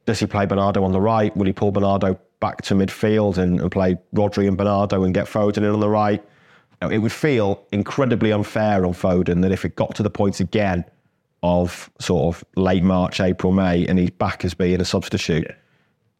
[0.04, 1.34] does he play Bernardo on the right?
[1.34, 5.26] Will he pull Bernardo back to midfield and, and play Rodri and Bernardo and get
[5.26, 6.22] Foden in on the right?
[6.90, 10.84] it would feel incredibly unfair on Foden that if it got to the point again
[11.42, 15.46] of sort of late March, April, May, and he's back as being a substitute.
[15.48, 15.54] Yeah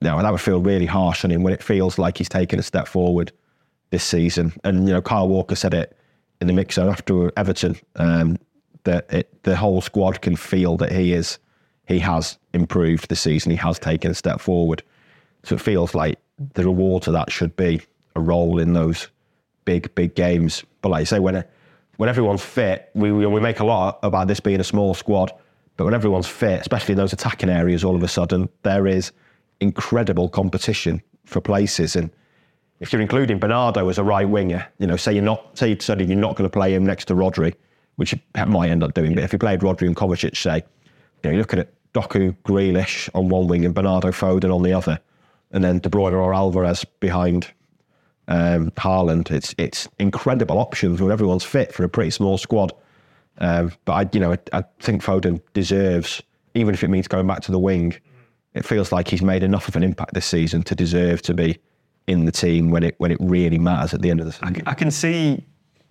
[0.04, 2.62] now that would feel really harsh on him when it feels like he's taken a
[2.62, 3.32] step forward
[3.90, 4.52] this season.
[4.62, 5.96] And you know, Kyle Walker said it
[6.40, 8.38] in the mixer after Everton um,
[8.84, 11.38] that it, the whole squad can feel that he is
[11.86, 13.50] he has improved this season.
[13.50, 14.82] He has taken a step forward.
[15.42, 16.18] So it feels like
[16.54, 17.82] the reward to that should be
[18.16, 19.08] a role in those
[19.64, 20.64] big big games.
[20.82, 21.44] But like I say, when
[21.96, 25.32] when everyone's fit, we we make a lot about this being a small squad.
[25.76, 29.12] But when everyone's fit, especially in those attacking areas, all of a sudden there is
[29.64, 31.96] incredible competition for places.
[31.96, 32.10] And
[32.80, 35.76] if you're including Bernardo as a right winger, you know, say you're not, say you
[35.86, 37.54] you're not going to play him next to Rodri,
[37.96, 39.14] which Pep might end up doing.
[39.14, 40.62] But if you played Rodri and Kovacic, say, you
[41.24, 45.00] know, you're looking at Doku, Grealish on one wing and Bernardo Foden on the other,
[45.52, 47.52] and then De Bruyne or Alvarez behind
[48.28, 49.30] um, Haaland.
[49.30, 52.72] It's it's incredible options when everyone's fit for a pretty small squad.
[53.38, 56.22] Um, but I, you know, I, I think Foden deserves,
[56.54, 57.94] even if it means going back to the wing.
[58.54, 61.58] It feels like he's made enough of an impact this season to deserve to be
[62.06, 64.62] in the team when it when it really matters at the end of the season.
[64.66, 65.42] I, I can see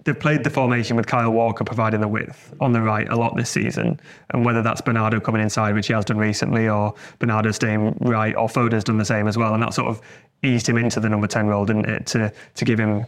[0.04, 3.36] they've played the formation with Kyle Walker providing the width on the right a lot
[3.36, 4.00] this season,
[4.30, 8.36] and whether that's Bernardo coming inside, which he has done recently, or Bernardo staying right,
[8.36, 10.02] or Foden's done the same as well, and that sort of
[10.44, 13.06] eased him into the number ten role, didn't it, to to give him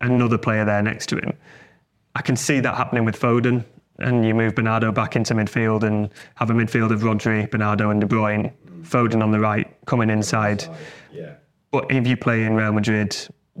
[0.00, 1.32] another player there next to him.
[2.14, 3.64] I can see that happening with Foden,
[3.98, 8.00] and you move Bernardo back into midfield and have a midfield of Rodri, Bernardo, and
[8.00, 8.52] De Bruyne.
[8.82, 10.64] Foden on the right, coming inside.
[11.12, 11.34] Yeah.
[11.70, 13.16] But if you play in Real Madrid,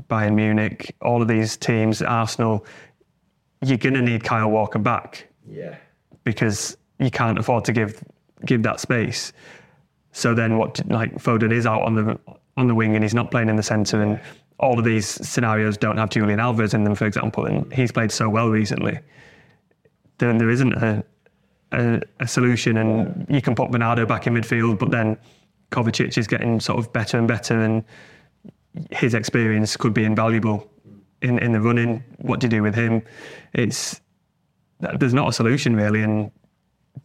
[0.08, 2.66] Bayern Munich, all of these teams, Arsenal,
[3.62, 5.28] you're going to need Kyle Walker back.
[5.48, 5.76] Yeah.
[6.24, 8.02] Because you can't afford to give
[8.44, 9.32] give that space.
[10.12, 12.18] So then, what like Foden is out on the
[12.56, 14.20] on the wing and he's not playing in the centre, and
[14.58, 18.12] all of these scenarios don't have Julian Alvarez in them, for example, and he's played
[18.12, 18.98] so well recently.
[20.18, 21.04] Then there isn't a
[21.72, 25.16] a, a, solution, and you can put Bernardo back in midfield, but then
[25.70, 27.84] Kovacic is getting sort of better and better, and
[28.90, 30.70] his experience could be invaluable
[31.22, 32.04] in, in the running.
[32.18, 33.02] What do you do with him?
[33.52, 34.00] It's
[34.98, 36.30] there's not a solution really, and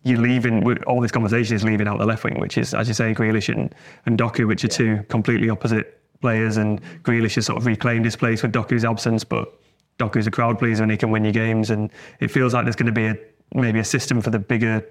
[0.03, 0.81] you're leaving.
[0.83, 3.53] All this conversation is leaving out the left wing, which is, as you say, Grealish
[3.53, 3.73] and,
[4.05, 6.57] and Doku, which are two completely opposite players.
[6.57, 9.58] And Grealish has sort of reclaimed his place with Doku's absence, but
[9.99, 11.69] Doku's a crowd pleaser and he can win you games.
[11.69, 13.17] And it feels like there's going to be a
[13.53, 14.83] maybe a system for the bigger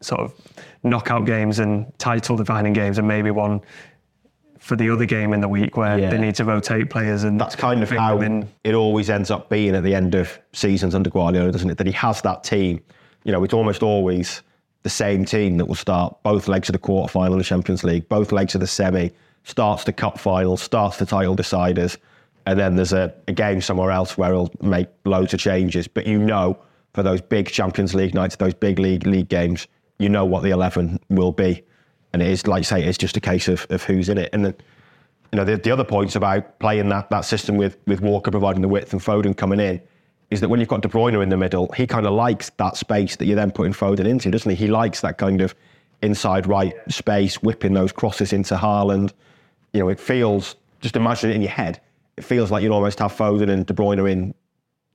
[0.00, 0.34] sort of
[0.82, 3.60] knockout games and title defining games, and maybe one
[4.58, 6.08] for the other game in the week where yeah.
[6.08, 9.74] they need to rotate players and that's kind of how it always ends up being
[9.74, 11.76] at the end of seasons under Guardiola, doesn't it?
[11.76, 12.80] That he has that team.
[13.24, 14.40] You know, it's almost always
[14.82, 17.84] the same team that will start both legs of the quarter final of the Champions
[17.84, 19.10] League, both legs of the semi,
[19.42, 21.98] starts the cup final, starts the title deciders,
[22.46, 25.88] and then there's a, a game somewhere else where he'll make loads of changes.
[25.88, 26.58] But you know
[26.92, 29.66] for those big Champions League nights, those big league league games,
[29.98, 31.62] you know what the eleven will be,
[32.12, 34.30] and it is like you say, it's just a case of, of who's in it.
[34.32, 34.54] And then,
[35.32, 38.62] you know, the, the other points about playing that that system with with Walker providing
[38.62, 39.80] the width and Foden coming in
[40.30, 42.76] is that when you've got De Bruyne in the middle, he kind of likes that
[42.76, 44.56] space that you're then putting Foden into, doesn't he?
[44.56, 45.54] He likes that kind of
[46.02, 49.12] inside right space, whipping those crosses into Haaland.
[49.72, 51.80] You know, it feels just imagine it in your head.
[52.16, 54.34] It feels like you'd almost have Foden and De Bruyne in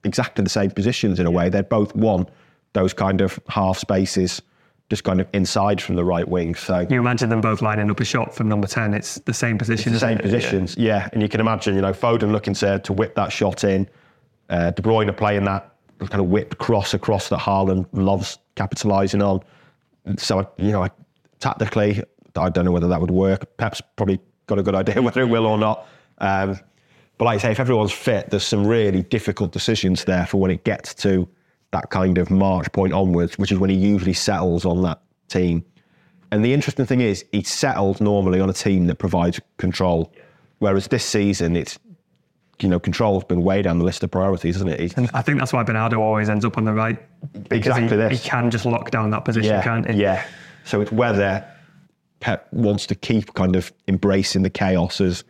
[0.04, 1.50] exactly the same positions in a way.
[1.50, 2.28] They're both won
[2.74, 4.42] those kind of half spaces,
[4.90, 6.56] just kind of inside from the right wing.
[6.56, 8.94] So you imagine them both lining up a shot from number ten.
[8.94, 9.94] It's the same position.
[9.94, 10.22] the same it?
[10.22, 10.98] positions, yeah.
[10.98, 11.10] yeah.
[11.14, 13.90] And you can imagine, you know, Foden looking to to whip that shot in,
[14.50, 19.44] uh, De Bruyne playing that kind of whipped cross across that Haaland loves capitalising on.
[20.18, 20.88] So you know,
[21.40, 22.04] tactically,
[22.36, 23.58] I don't know whether that would work.
[23.58, 25.88] Pep's probably got a good idea whether it will or not.
[26.20, 26.60] Um,
[27.20, 30.50] but like I say, if everyone's fit, there's some really difficult decisions there for when
[30.50, 31.28] it gets to
[31.72, 35.64] that kind of March point onwards, which is when he usually settles on that team.
[36.32, 40.12] And the interesting thing is, he settled normally on a team that provides control,
[40.60, 41.78] whereas this season it's
[42.62, 44.80] you know, control's been way down the list of priorities, isn't it?
[44.80, 46.98] He's, and I think that's why Bernardo always ends up on the right.
[47.52, 48.22] Exactly he, this.
[48.22, 50.02] He can just lock down that position, yeah, can't he?
[50.02, 50.26] Yeah.
[50.66, 51.46] So it's whether
[52.20, 55.24] Pep wants to keep kind of embracing the chaos as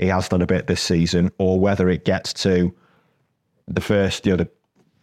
[0.00, 2.74] he has done a bit this season, or whether it gets to
[3.68, 4.50] the first, you know, the,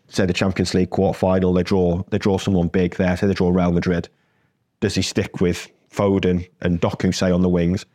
[0.08, 3.34] say the Champions League quarter final, they draw they draw someone big there, say they
[3.34, 4.10] draw Real Madrid.
[4.80, 7.86] Does he stick with Foden and Doku, say, on the wings,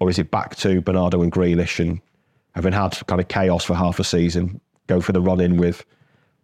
[0.00, 2.00] or is it back to Bernardo and Grealish and
[2.54, 5.86] having had kind of chaos for half a season, go for the run in with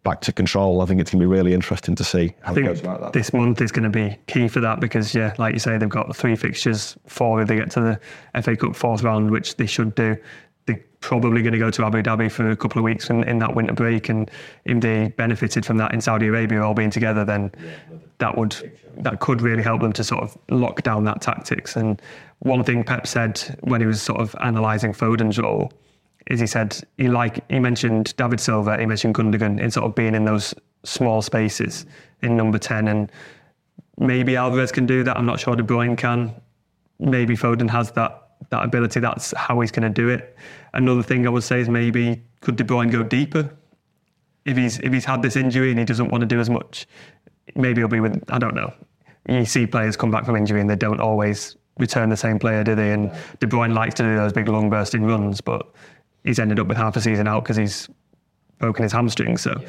[0.07, 0.81] back to control.
[0.81, 2.81] I think it's going to be really interesting to see how I think it goes
[2.81, 3.13] about that.
[3.13, 5.89] This month is going to be key for that because, yeah, like you say, they've
[5.89, 7.81] got three fixtures, four if they get to
[8.33, 10.17] the FA Cup fourth round, which they should do.
[10.67, 13.41] They're probably going to go to Abu Dhabi for a couple of weeks in, in
[13.41, 14.31] that winter break, and
[14.65, 17.51] if they benefited from that in Saudi Arabia all being together, then
[18.19, 21.75] that would that could really help them to sort of lock down that tactics.
[21.75, 22.01] And
[22.39, 25.73] one thing Pep said when he was sort of analysing Foden's role
[26.29, 29.95] is he said he like he mentioned David Silva, he mentioned Gundogan in sort of
[29.95, 31.87] being in those small spaces
[32.23, 33.11] in number ten, and
[33.99, 35.17] maybe Alvarez can do that.
[35.17, 36.35] I'm not sure De Bruyne can.
[36.99, 39.01] Maybe Foden has that that ability.
[39.01, 40.37] That's how he's going to do it.
[40.75, 43.51] Another thing I would say is maybe could De Bruyne go deeper
[44.45, 46.87] if he's if he's had this injury and he doesn't want to do as much.
[47.55, 48.73] Maybe he'll be with I don't know.
[49.29, 52.65] You see players come back from injury and they don't always return the same player,
[52.65, 52.93] do they?
[52.93, 53.11] And
[53.41, 55.69] De Bruyne likes to do those big long bursting runs, but
[56.27, 57.89] he's ended up with half a season out because he's
[58.59, 59.39] broken his hamstring.
[59.39, 59.69] So yeah.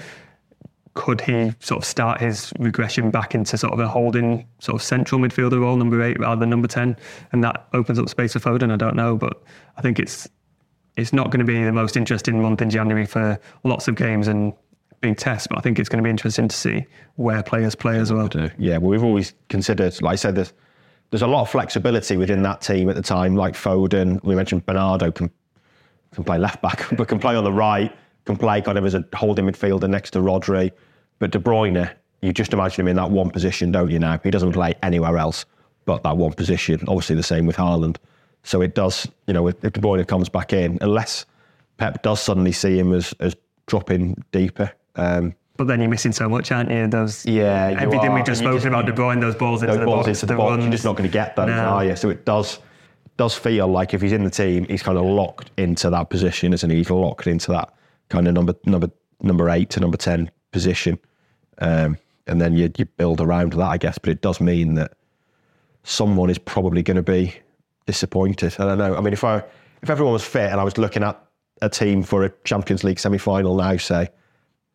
[0.93, 4.81] could he sort of start his regression back into sort of a holding sort of
[4.81, 6.97] central midfielder role, number eight rather than number ten,
[7.31, 8.71] and that opens up space for Foden?
[8.71, 9.41] I don't know, but
[9.77, 10.27] I think it's
[10.97, 14.27] it's not going to be the most interesting month in January for lots of games
[14.27, 14.51] and
[14.99, 17.99] big tests, but I think it's going to be interesting to see where players play
[17.99, 18.27] as well.
[18.57, 20.53] Yeah, well, we've always considered, like I said, there's,
[21.11, 23.35] there's a lot of flexibility within that team at the time.
[23.35, 25.29] Like Foden, we mentioned Bernardo can
[26.13, 28.93] can play left back, but can play on the right, can play kind of as
[28.93, 30.71] a holding midfielder next to Rodri.
[31.19, 31.91] But De Bruyne,
[32.21, 33.99] you just imagine him in that one position, don't you?
[33.99, 35.45] Now he doesn't play anywhere else
[35.87, 36.79] but that one position.
[36.87, 37.97] Obviously, the same with Haaland.
[38.43, 41.25] So it does, you know, if De Bruyne comes back in, unless
[41.77, 44.71] Pep does suddenly see him as as dropping deeper.
[44.95, 46.87] Um, but then you're missing so much, aren't you?
[46.87, 50.05] Those yeah, everything we've just spoken about De Bruyne, those balls into those the balls
[50.05, 50.63] box, into the, box, runs.
[50.63, 51.53] you're just not going to get those, No.
[51.53, 51.95] are you?
[51.95, 52.59] So it does
[53.17, 56.53] does feel like if he's in the team, he's kind of locked into that position,
[56.53, 56.77] isn't he?
[56.77, 57.73] He's locked into that
[58.09, 58.89] kind of number number
[59.21, 60.99] number eight to number ten position,
[61.59, 63.97] um, and then you you build around that, I guess.
[63.97, 64.93] But it does mean that
[65.83, 67.35] someone is probably going to be
[67.85, 68.55] disappointed.
[68.59, 68.95] I don't know.
[68.95, 69.43] I mean, if I
[69.81, 71.19] if everyone was fit and I was looking at
[71.61, 74.09] a team for a Champions League semi final now, say,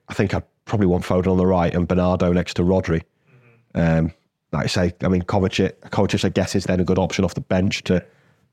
[0.09, 3.03] I think I'd probably want Foden on the right and Bernardo next to Rodri.
[3.75, 4.13] Um,
[4.53, 7.35] like I say, I mean, Kovacic, Kovacic, I guess, is then a good option off
[7.35, 8.05] the bench to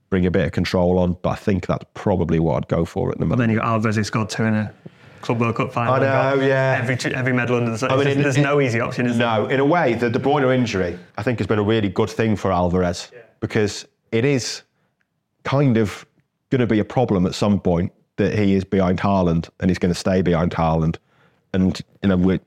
[0.09, 1.17] bring a bit of control on.
[1.21, 3.39] But I think that's probably what I'd go for at the But moment.
[3.39, 4.73] then you got Alvarez who scored two in a
[5.21, 5.93] Club World Cup final.
[5.95, 5.99] I
[6.35, 6.79] know, yeah.
[6.81, 7.91] Every every medal under the sun.
[7.91, 9.27] I mean, there's in- there's in- no easy option, is there?
[9.27, 12.09] No, in a way, the De Bruyne injury, I think, has been a really good
[12.09, 14.63] thing for Alvarez because it is
[15.43, 16.05] kind of
[16.49, 19.77] going to be a problem at some point that he is behind Haaland and he's
[19.77, 20.97] going to stay behind Haaland.
[21.53, 22.39] And, you know, we,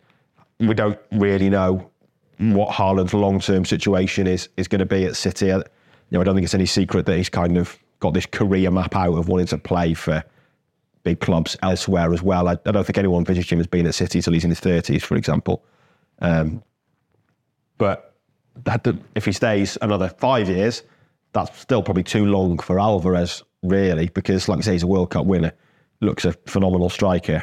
[0.60, 1.90] we don't really know
[2.38, 5.52] what Haaland's long term situation is is going to be at City.
[6.12, 8.70] You know, I don't think it's any secret that he's kind of got this career
[8.70, 10.22] map out of wanting to play for
[11.04, 12.48] big clubs elsewhere as well.
[12.48, 14.60] I, I don't think anyone envisaged him as being at City till he's in his
[14.60, 15.64] 30s, for example.
[16.18, 16.62] Um,
[17.78, 18.14] but
[19.16, 20.82] if he stays another five years,
[21.32, 25.08] that's still probably too long for Alvarez, really, because, like I say, he's a World
[25.08, 25.52] Cup winner,
[26.02, 27.42] looks a phenomenal striker.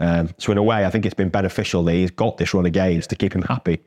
[0.00, 2.66] Um, so, in a way, I think it's been beneficial that he's got this run
[2.66, 3.80] of games to keep him happy,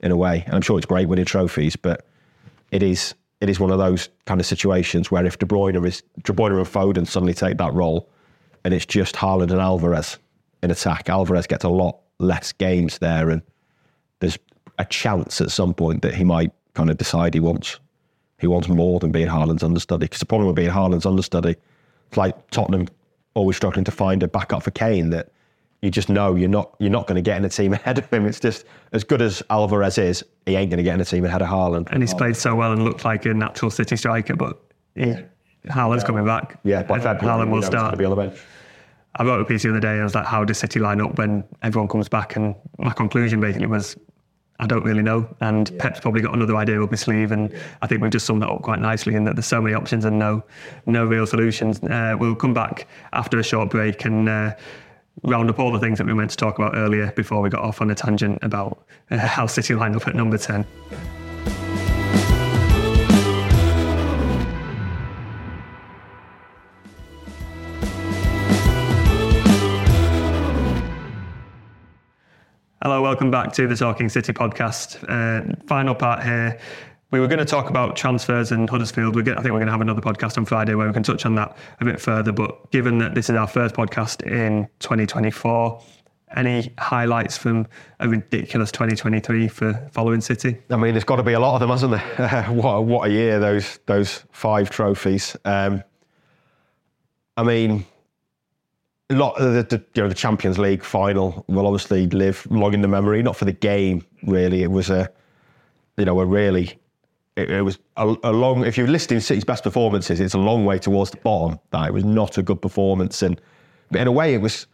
[0.00, 0.42] in a way.
[0.46, 2.04] And I'm sure it's great winning trophies, but
[2.72, 6.02] it is it is one of those kind of situations where if De Bruyne is
[6.24, 8.08] De Bruyne and Foden suddenly take that role,
[8.64, 10.18] and it's just Haaland and Alvarez
[10.62, 13.42] in attack, Alvarez gets a lot less games there, and
[14.20, 14.38] there's
[14.78, 17.78] a chance at some point that he might kind of decide he wants
[18.38, 20.04] he wants more than being Haaland's understudy.
[20.04, 21.56] Because the problem with being Haaland's understudy,
[22.06, 22.86] it's like Tottenham
[23.34, 25.30] always struggling to find a backup for Kane that
[25.82, 28.12] you just know you're not you're not going to get in a team ahead of
[28.12, 28.26] him.
[28.26, 31.24] It's just as good as Alvarez is, he ain't going to get in a team
[31.24, 31.88] ahead of Haaland.
[31.90, 34.58] And he's played so well and looked like a natural City striker, but
[34.94, 35.14] he,
[35.66, 36.58] Haaland's coming back.
[36.64, 37.98] Yeah, by February, Haaland will know, he's going start.
[37.98, 38.40] be on the bench.
[39.16, 41.00] I wrote a piece the other day and I was like, how does City line
[41.00, 42.36] up when everyone comes back?
[42.36, 43.96] And my conclusion basically was,
[44.60, 45.28] I don't really know.
[45.40, 47.32] And Pep's probably got another idea up his sleeve.
[47.32, 49.74] And I think we've just summed that up quite nicely in that there's so many
[49.74, 50.44] options and no,
[50.86, 51.82] no real solutions.
[51.82, 54.54] Uh, we'll come back after a short break and uh,
[55.22, 57.62] round up all the things that we meant to talk about earlier before we got
[57.62, 60.66] off on a tangent about uh, how City line up at number 10.
[72.80, 75.04] Hello, welcome back to the Talking City podcast.
[75.08, 76.58] Uh, final part here.
[77.10, 79.14] We were going to talk about transfers and Huddersfield.
[79.14, 81.24] Going, I think we're going to have another podcast on Friday where we can touch
[81.24, 82.32] on that a bit further.
[82.32, 85.82] But given that this is our first podcast in 2024,
[86.36, 87.66] any highlights from
[88.00, 90.58] a ridiculous 2023 for following City?
[90.68, 92.44] I mean, there's got to be a lot of them, hasn't there?
[92.50, 95.34] what, a, what a year those those five trophies.
[95.46, 95.82] Um,
[97.38, 97.86] I mean,
[99.08, 102.74] a lot of the, the you know the Champions League final will obviously live long
[102.74, 103.22] in the memory.
[103.22, 104.62] Not for the game, really.
[104.62, 105.10] It was a
[105.96, 106.78] you know a really
[107.38, 108.64] it, it was a, a long.
[108.66, 111.58] If you're listing City's best performances, it's a long way towards the bottom.
[111.70, 113.40] That it was not a good performance, and
[113.90, 114.66] but in a way, it was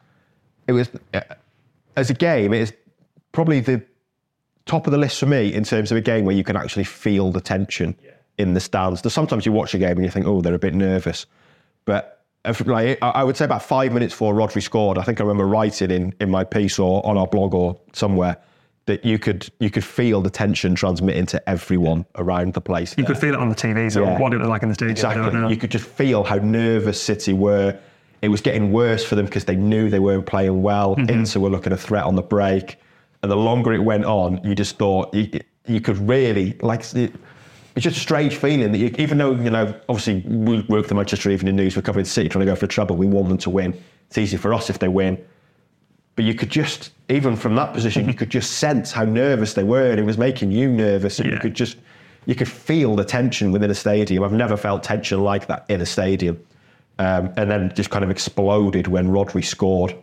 [0.67, 1.21] it was uh,
[1.97, 2.53] as a game.
[2.53, 2.73] It is
[3.33, 3.83] probably the
[4.67, 6.85] top of the list for me in terms of a game where you can actually
[6.85, 7.95] feel the tension
[8.39, 9.03] in the stands.
[9.03, 11.27] There's sometimes you watch a game and you think, oh, they're a bit nervous,
[11.85, 12.25] but
[12.67, 15.47] like, I- I would say about five minutes before Rodri scored, I think I remember
[15.47, 18.37] writing in, in my piece or on our blog or somewhere
[18.87, 22.95] that you could you could feel the tension transmitting to everyone around the place.
[22.97, 23.15] You there.
[23.15, 24.19] could feel it on the TVs so Yeah.
[24.19, 24.97] what it was like in the stadium.
[25.11, 25.29] I don't know.
[25.29, 25.55] Exactly.
[25.55, 27.79] You could just feel how nervous City were.
[28.23, 30.97] It was getting worse for them because they knew they weren't playing well.
[30.97, 31.11] Mm-hmm.
[31.11, 32.79] Inter were looking a threat on the break.
[33.23, 37.15] And the longer it went on, you just thought you, you could really, like, it,
[37.75, 40.95] it's just a strange feeling that you, even though, you know, obviously we work the
[40.95, 43.51] Manchester Evening News, we're covering City trying to go for trouble, we want them to
[43.51, 43.79] win.
[44.09, 45.23] It's easy for us if they win.
[46.17, 49.65] But you could just, even from that position, you could just sense how nervous they
[49.65, 51.35] were, and it was making you nervous, and Yeah.
[51.35, 51.77] you could just,
[52.27, 54.23] you could feel the tension within a stadium.
[54.25, 56.41] I've never felt tension like that in a stadium,
[56.99, 59.95] um, and then just kind of exploded when Rodri scored.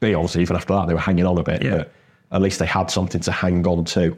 [0.00, 1.62] But obviously, even after that, they were hanging on a bit.
[1.62, 1.76] Yeah.
[1.78, 1.92] But
[2.32, 4.16] at least they had something to hang on to.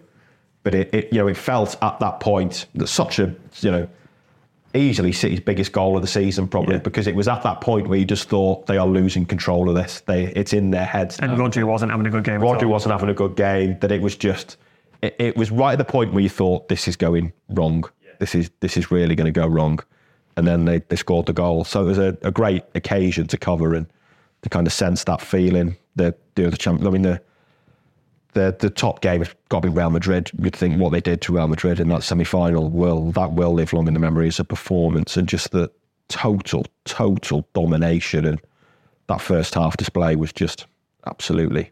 [0.62, 3.88] But it, it, you know, it felt at that point that such a, you know,
[4.74, 6.80] easily City's biggest goal of the season, probably Yeah.
[6.80, 9.74] because it was at that point where you just thought they are losing control of
[9.74, 10.00] this.
[10.06, 11.18] They, it's in their heads.
[11.18, 11.38] And now.
[11.38, 12.40] Rodri wasn't having a good game.
[12.40, 13.78] Rodri wasn't having a good game.
[13.80, 14.56] That it was just,
[15.02, 17.84] it, it was right at the point where you thought this is going wrong.
[18.18, 19.80] This is this is really going to go wrong,
[20.36, 21.64] and then they, they scored the goal.
[21.64, 23.86] So it was a, a great occasion to cover and
[24.42, 25.76] to kind of sense that feeling.
[25.96, 26.84] The the other champ.
[26.84, 27.20] I mean the.
[28.32, 30.30] The, the top game has got to be Real Madrid.
[30.38, 33.52] You'd think what they did to Real Madrid in that semi final will that will
[33.52, 35.70] live long in the memory as a performance and just the
[36.08, 38.40] total, total domination and
[39.08, 40.66] that first half display was just
[41.06, 41.70] absolutely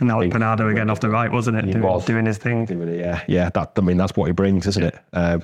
[0.00, 1.66] And that was Bernardo again off the right, wasn't it?
[1.66, 2.04] He doing, was.
[2.06, 2.66] doing his thing.
[2.98, 3.50] Yeah, yeah.
[3.50, 4.98] That I mean, that's what he brings, isn't it?
[5.12, 5.42] Um,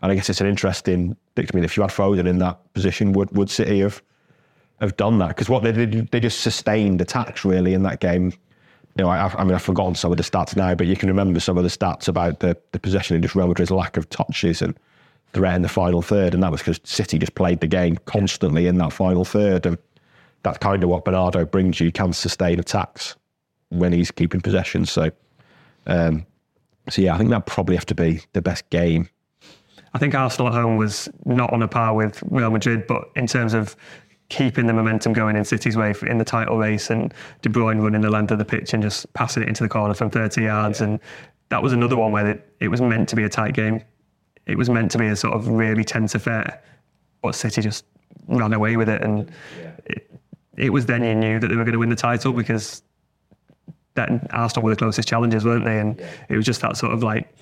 [0.00, 1.16] and I guess it's an interesting
[1.54, 4.02] mean, if you had Foden in that position, would would City have
[4.80, 5.28] have done that?
[5.28, 8.32] Because what they did, they just sustained attacks really in that game.
[8.98, 11.08] You know, I, I mean, I've forgotten some of the stats now, but you can
[11.08, 14.10] remember some of the stats about the, the possession and just Real Madrid's lack of
[14.10, 14.76] touches and
[15.32, 18.66] threat in the final third, and that was because City just played the game constantly
[18.66, 19.78] in that final third, and
[20.42, 21.86] that's kind of what Bernardo brings you.
[21.86, 23.14] He can sustain attacks
[23.68, 24.84] when he's keeping possession.
[24.84, 25.10] So,
[25.86, 26.26] um,
[26.88, 29.08] so yeah, I think that probably have to be the best game.
[29.94, 33.26] I think Arsenal at home was not on a par with Real Madrid, but in
[33.26, 33.76] terms of
[34.28, 38.02] keeping the momentum going in City's way in the title race and De Bruyne running
[38.02, 40.80] the length of the pitch and just passing it into the corner from 30 yards.
[40.80, 41.00] And
[41.48, 43.82] that was another one where it, it was meant to be a tight game.
[44.46, 46.62] It was meant to be a sort of really tense affair,
[47.22, 47.84] but City just
[48.26, 49.02] ran away with it.
[49.02, 49.30] And
[49.86, 50.10] it,
[50.56, 52.82] it was then you knew that they were going to win the title because
[53.94, 55.78] then Arsenal were the closest challengers, weren't they?
[55.78, 57.34] And it was just that sort of like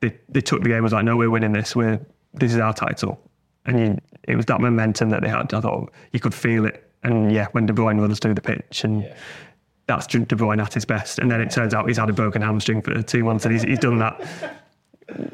[0.00, 1.74] they, they took the game was like, no, we're winning this.
[1.74, 2.00] We're
[2.34, 3.20] this is our title,
[3.66, 5.52] and you, it was that momentum that they had.
[5.54, 8.84] I thought you could feel it, and yeah, when De Bruyne runs through the pitch,
[8.84, 9.10] and
[9.86, 11.18] that's De Bruyne at his best.
[11.18, 13.62] And then it turns out he's had a broken hamstring for two months, and he's,
[13.62, 14.20] he's done that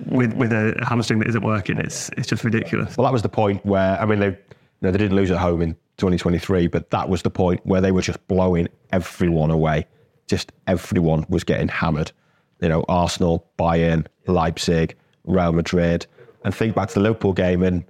[0.06, 1.78] with with a hamstring that isn't working.
[1.78, 2.96] It's it's just ridiculous.
[2.96, 4.36] Well, that was the point where I mean they, you
[4.82, 7.92] know, they didn't lose at home in 2023, but that was the point where they
[7.92, 9.86] were just blowing everyone away.
[10.26, 12.12] Just everyone was getting hammered.
[12.60, 16.06] You know, Arsenal, Bayern, Leipzig, Real Madrid,
[16.44, 17.84] and think back to the Liverpool game, and you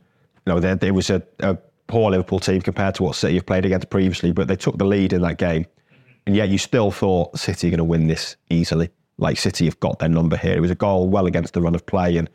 [0.55, 3.91] know there, was a, a poor Liverpool team compared to what City have played against
[3.91, 5.67] previously, but they took the lead in that game,
[6.27, 8.91] and yet you still thought City are going to win this easily.
[9.19, 10.57] Like City have got their number here.
[10.57, 12.29] It was a goal well against the run of play, and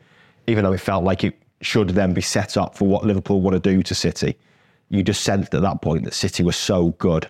[0.46, 3.54] even though it felt like it should then be set up for what Liverpool want
[3.54, 4.36] to do to City,
[4.88, 7.28] you just sensed at that point that City was so good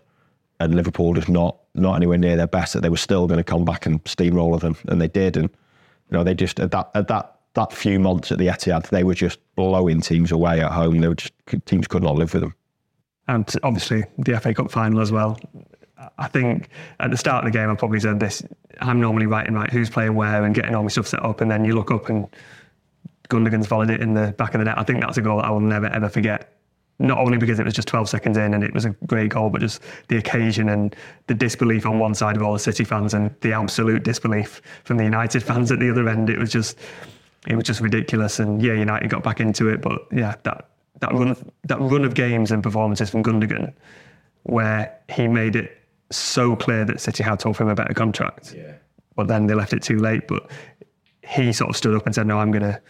[0.61, 3.45] and Liverpool just not not anywhere near their best that they were still going to
[3.45, 5.37] come back and steamroller them, and they did.
[5.37, 8.89] And you know they just at that at that that few months at the Etihad,
[8.91, 11.01] they were just blowing teams away at home.
[11.01, 11.33] They were just
[11.67, 12.55] teams could not live with them.
[13.29, 15.39] and obviously the FA Cup final as well.
[16.19, 16.69] I think
[17.01, 18.43] at the start of the game, I probably said this.
[18.81, 21.51] I'm normally writing right who's playing where and getting all my stuff set up, and
[21.51, 22.29] then you look up and
[23.29, 24.79] Gundogan's volleyed it in the back of the net.
[24.79, 26.53] I think that's a goal that I will never ever forget.
[26.99, 29.51] Not only because it was just 12 seconds in and it was a great goal,
[29.51, 30.97] but just the occasion and
[31.27, 34.97] the disbelief on one side of all the City fans and the absolute disbelief from
[34.97, 36.31] the United fans at the other end.
[36.31, 36.79] It was just,
[37.47, 38.39] it was just ridiculous.
[38.39, 40.69] And yeah, United got back into it, but yeah, that
[41.01, 43.73] that run of, that run of games and performances from Gundogan,
[44.45, 45.77] where he made it
[46.11, 48.55] so clear that City had to offer him a better contract.
[48.57, 48.73] Yeah.
[49.15, 50.29] But then they left it too late.
[50.29, 50.51] But
[51.27, 52.81] he sort of stood up and said, "No, I'm going to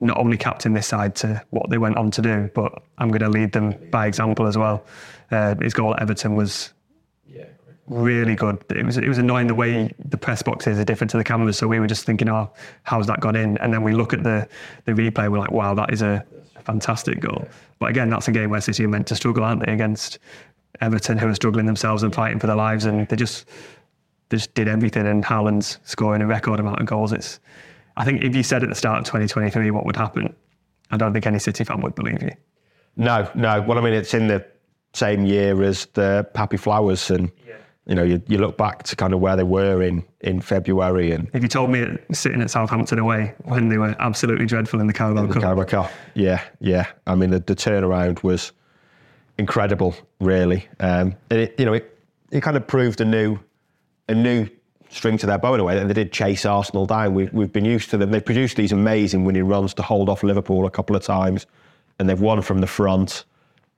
[0.00, 3.20] not only captain this side to what they went on to do, but I'm going
[3.20, 4.84] to lead them by example as well."
[5.30, 6.72] Uh, his goal at Everton was
[7.86, 8.64] really good.
[8.70, 11.58] It was it was annoying the way the press boxes are different to the cameras.
[11.58, 12.50] So we were just thinking, "Oh,
[12.82, 14.48] how's that got in?" And then we look at the
[14.84, 15.30] the replay.
[15.30, 16.24] We're like, "Wow, that is a
[16.64, 17.46] fantastic goal."
[17.78, 20.18] But again, that's a game where City are meant to struggle, aren't they, against
[20.80, 23.46] Everton, who are struggling themselves and fighting for their lives, and they just
[24.30, 25.06] they just did everything.
[25.06, 27.12] And Haaland's scoring a record amount of goals.
[27.12, 27.40] It's
[27.96, 30.34] I think if you said at the start of 2023 what would happen,
[30.90, 32.30] I don't think any City fan would believe you.
[32.96, 33.60] No, no.
[33.62, 34.44] Well, I mean, it's in the
[34.92, 37.30] same year as the Pappy Flowers, and
[37.86, 41.12] you know, you, you look back to kind of where they were in in February
[41.12, 44.86] and If you told me sitting at Southampton away when they were absolutely dreadful in
[44.86, 45.90] the Carabao Cup, Carabao Cup.
[46.14, 46.86] Yeah, yeah.
[47.06, 48.52] I mean, the, the turnaround was
[49.36, 50.66] incredible, really.
[50.80, 51.98] Um, and it, you know, it,
[52.30, 53.38] it kind of proved a new,
[54.08, 54.48] a new
[54.88, 55.78] string to their bow in a way.
[55.78, 57.12] And they did chase Arsenal down.
[57.12, 58.10] We, we've been used to them.
[58.10, 61.46] They produced these amazing winning runs to hold off Liverpool a couple of times,
[61.98, 63.24] and they've won from the front.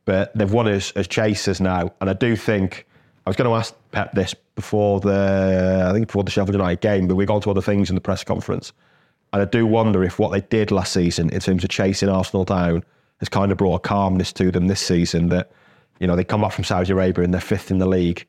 [0.04, 2.86] But they've won as, as chasers now, and I do think
[3.27, 6.81] I was going to ask Pep this before the, I think before the Sheffield United
[6.81, 8.72] game, but we got to other things in the press conference.
[9.33, 12.45] And I do wonder if what they did last season in terms of chasing Arsenal
[12.45, 12.85] down
[13.18, 15.51] has kind of brought a calmness to them this season that,
[15.99, 18.24] you know, they come back from Saudi Arabia and they're fifth in the league,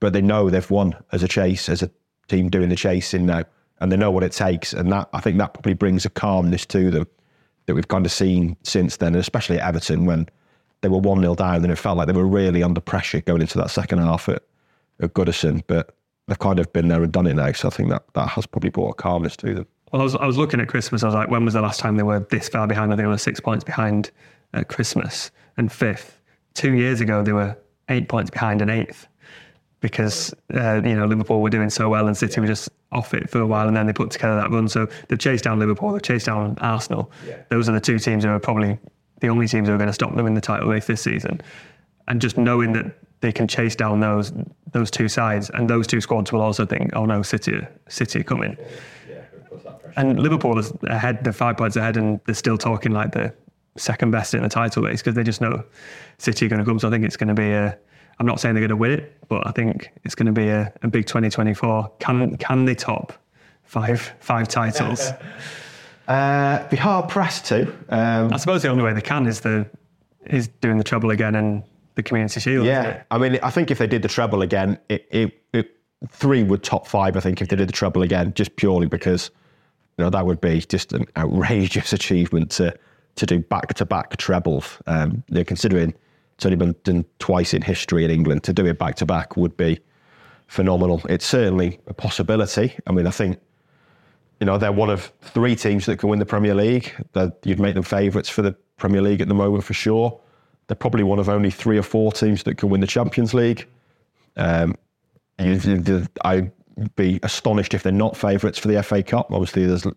[0.00, 1.90] but they know they've won as a chase, as a
[2.26, 3.44] team doing the chasing now,
[3.80, 4.72] and they know what it takes.
[4.72, 7.06] And that I think that probably brings a calmness to them
[7.66, 10.28] that we've kind of seen since then, and especially at Everton when
[10.82, 13.42] they were 1 0 down and it felt like they were really under pressure going
[13.42, 14.42] into that second half at,
[15.00, 15.62] at Goodison.
[15.66, 15.94] But
[16.26, 17.52] they've kind of been there and done it now.
[17.52, 19.66] So I think that, that has probably brought a calmness to them.
[19.92, 21.02] Well, I was, I was looking at Christmas.
[21.02, 22.92] I was like, when was the last time they were this far behind?
[22.92, 24.10] I think they were six points behind
[24.54, 26.20] at Christmas and fifth.
[26.54, 27.56] Two years ago, they were
[27.88, 29.08] eight points behind and eighth
[29.80, 33.30] because uh, you know Liverpool were doing so well and City were just off it
[33.30, 34.68] for a while, and then they put together that run.
[34.68, 37.10] So they've chased down Liverpool, they've chased down Arsenal.
[37.26, 37.42] Yeah.
[37.50, 38.78] Those are the two teams who are probably
[39.20, 41.40] the only teams who are going to stop them in the title race this season.
[42.08, 42.86] And just knowing that
[43.20, 44.32] they can chase down those
[44.72, 48.56] those two sides, and those two squads will also think, oh no, City, City coming.
[49.08, 49.22] Yeah,
[49.96, 53.32] and Liverpool is ahead, they're five points ahead, and they're still talking like the
[53.76, 55.62] second best in the title race because they just know
[56.18, 56.78] City are going to come.
[56.78, 57.76] So I think it's going to be a.
[58.18, 60.48] I'm not saying they're going to win it, but I think it's going to be
[60.48, 61.92] a, a big 2024.
[62.00, 63.12] Can can they top
[63.64, 65.10] five five titles?
[66.10, 67.72] Uh, be hard pressed to.
[67.88, 69.64] Um, I suppose the only way they can is the
[70.26, 71.62] is doing the treble again and
[71.94, 72.66] the Community Shield.
[72.66, 75.76] Yeah, I mean, I think if they did the treble again, it, it, it,
[76.08, 77.16] three would top five.
[77.16, 79.30] I think if they did the treble again, just purely because
[79.98, 82.76] you know that would be just an outrageous achievement to
[83.14, 84.78] to do back to back trebles.
[84.88, 85.94] Um, know, considering
[86.34, 89.36] it's only been done twice in history in England, to do it back to back
[89.36, 89.78] would be
[90.48, 91.02] phenomenal.
[91.08, 92.76] It's certainly a possibility.
[92.88, 93.38] I mean, I think
[94.40, 96.94] you know, they're one of three teams that can win the Premier League.
[97.44, 100.18] You'd make them favourites for the Premier League at the moment for sure.
[100.66, 103.68] They're probably one of only three or four teams that can win the Champions League.
[104.36, 104.76] Um,
[105.38, 106.52] I'd
[106.96, 109.30] be astonished if they're not favourites for the FA Cup.
[109.30, 109.94] Obviously, there's a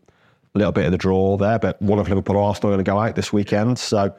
[0.53, 2.99] little bit of the draw there, but one of Liverpool Arsenal are going to go
[2.99, 3.79] out this weekend.
[3.79, 4.13] So,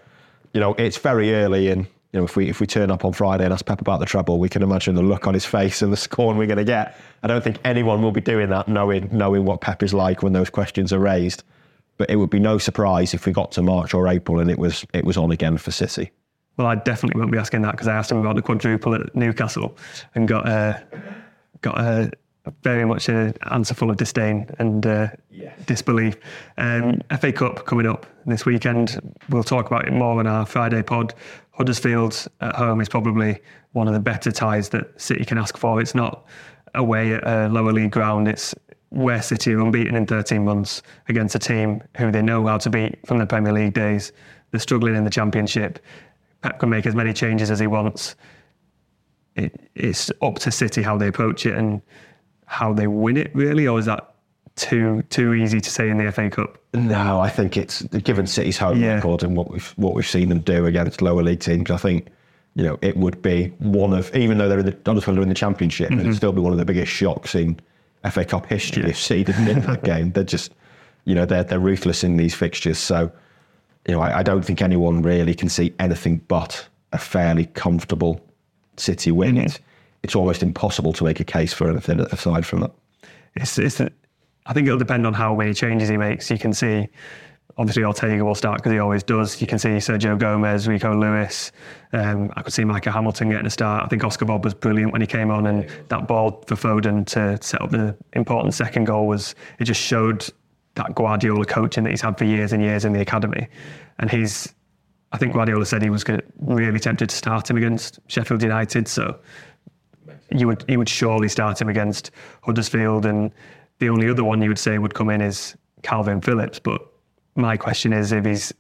[0.55, 3.13] you know, it's very early in you know, if we if we turn up on
[3.13, 5.83] Friday and ask Pep about the treble, we can imagine the look on his face
[5.83, 6.97] and the scorn we're going to get.
[7.25, 10.33] I don't think anyone will be doing that, knowing knowing what Pep is like when
[10.33, 11.43] those questions are raised.
[11.97, 14.61] But it would be no surprise if we got to March or April and it
[14.61, 16.13] was it was on again for City.
[16.57, 19.13] Well, I definitely won't be asking that because I asked him about the quadruple at
[19.17, 19.77] Newcastle
[20.15, 20.79] and got uh,
[21.63, 22.13] got a
[22.63, 25.59] very much an answer full of disdain and uh, yes.
[25.67, 26.17] disbelief.
[26.59, 29.01] Um, FA Cup coming up this weekend.
[29.31, 31.15] We'll talk about it more on our Friday pod.
[31.57, 33.41] Huddersfield at home is probably
[33.73, 35.81] one of the better ties that City can ask for.
[35.81, 36.27] It's not
[36.75, 38.27] away at a lower league ground.
[38.29, 38.55] It's
[38.91, 42.71] where City are unbeaten in 13 months against a team who they know how to
[42.71, 44.13] beat from the Premier League days.
[44.51, 45.79] They're struggling in the Championship.
[46.43, 48.17] Pep can make as many changes as he wants.
[49.37, 51.83] It, it's up to City how they approach it and
[52.47, 54.14] how they win it, really, or is that
[54.57, 56.59] too too easy to say in the FA Cup?
[56.73, 58.95] No, I think it's given City's home yeah.
[58.95, 61.71] record and what we've what we've seen them do against lower league teams.
[61.71, 62.09] I think
[62.55, 65.35] you know it would be one of even though they're in the they're in the
[65.35, 66.01] Championship, mm-hmm.
[66.01, 67.59] it'd still be one of the biggest shocks in
[68.11, 68.91] FA Cup history yeah.
[68.91, 70.13] if City didn't win that game.
[70.13, 70.53] They're just
[71.05, 72.79] you know they're they're ruthless in these fixtures.
[72.79, 73.11] So
[73.87, 78.25] you know I, I don't think anyone really can see anything but a fairly comfortable
[78.77, 79.35] City win.
[79.35, 79.47] Mm-hmm.
[79.47, 79.61] It's,
[80.03, 82.73] it's almost impossible to make a case for anything aside from that.
[83.37, 83.81] It's, it's
[84.47, 86.31] I think it'll depend on how many changes he makes.
[86.31, 86.89] You can see,
[87.57, 89.41] obviously, Ortega will start because he always does.
[89.41, 91.51] You can see Sergio Gomez, Rico Lewis.
[91.93, 93.85] Um, I could see Micah Hamilton getting a start.
[93.85, 97.07] I think Oscar Bobb was brilliant when he came on, and that ball for Foden
[97.07, 100.29] to set up the important second goal was it just showed
[100.75, 103.49] that Guardiola coaching that he's had for years and years in the academy.
[103.99, 104.53] And he's,
[105.13, 106.05] I think Guardiola said he was
[106.39, 108.89] really tempted to start him against Sheffield United.
[108.89, 109.21] So
[110.31, 112.11] you would he would surely start him against
[112.43, 113.31] Huddersfield and
[113.79, 116.59] the only other one you would say would come in is Kalvin Phillips.
[116.59, 116.81] But
[117.35, 118.53] my question is if he's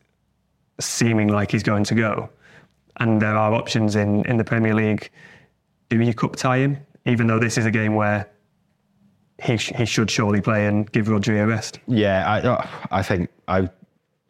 [0.80, 2.28] seeming like he's going to go,
[2.98, 5.10] and there are options in, in the Premier League,
[5.88, 6.78] do you cup tie him?
[7.06, 8.28] Even though this is a game where
[9.42, 11.80] he, sh- he should surely play and give Rodri a rest.
[11.86, 13.68] Yeah, I, uh, I think I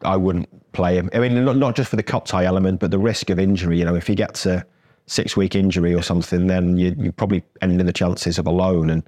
[0.02, 1.08] I wouldn't play him.
[1.14, 3.78] I mean, not, not just for the cup tie element, but the risk of injury.
[3.78, 4.64] You know, if he gets a
[5.06, 8.50] six week injury or something, then you, you probably end in the chances of a
[8.50, 8.90] loan.
[8.90, 9.02] And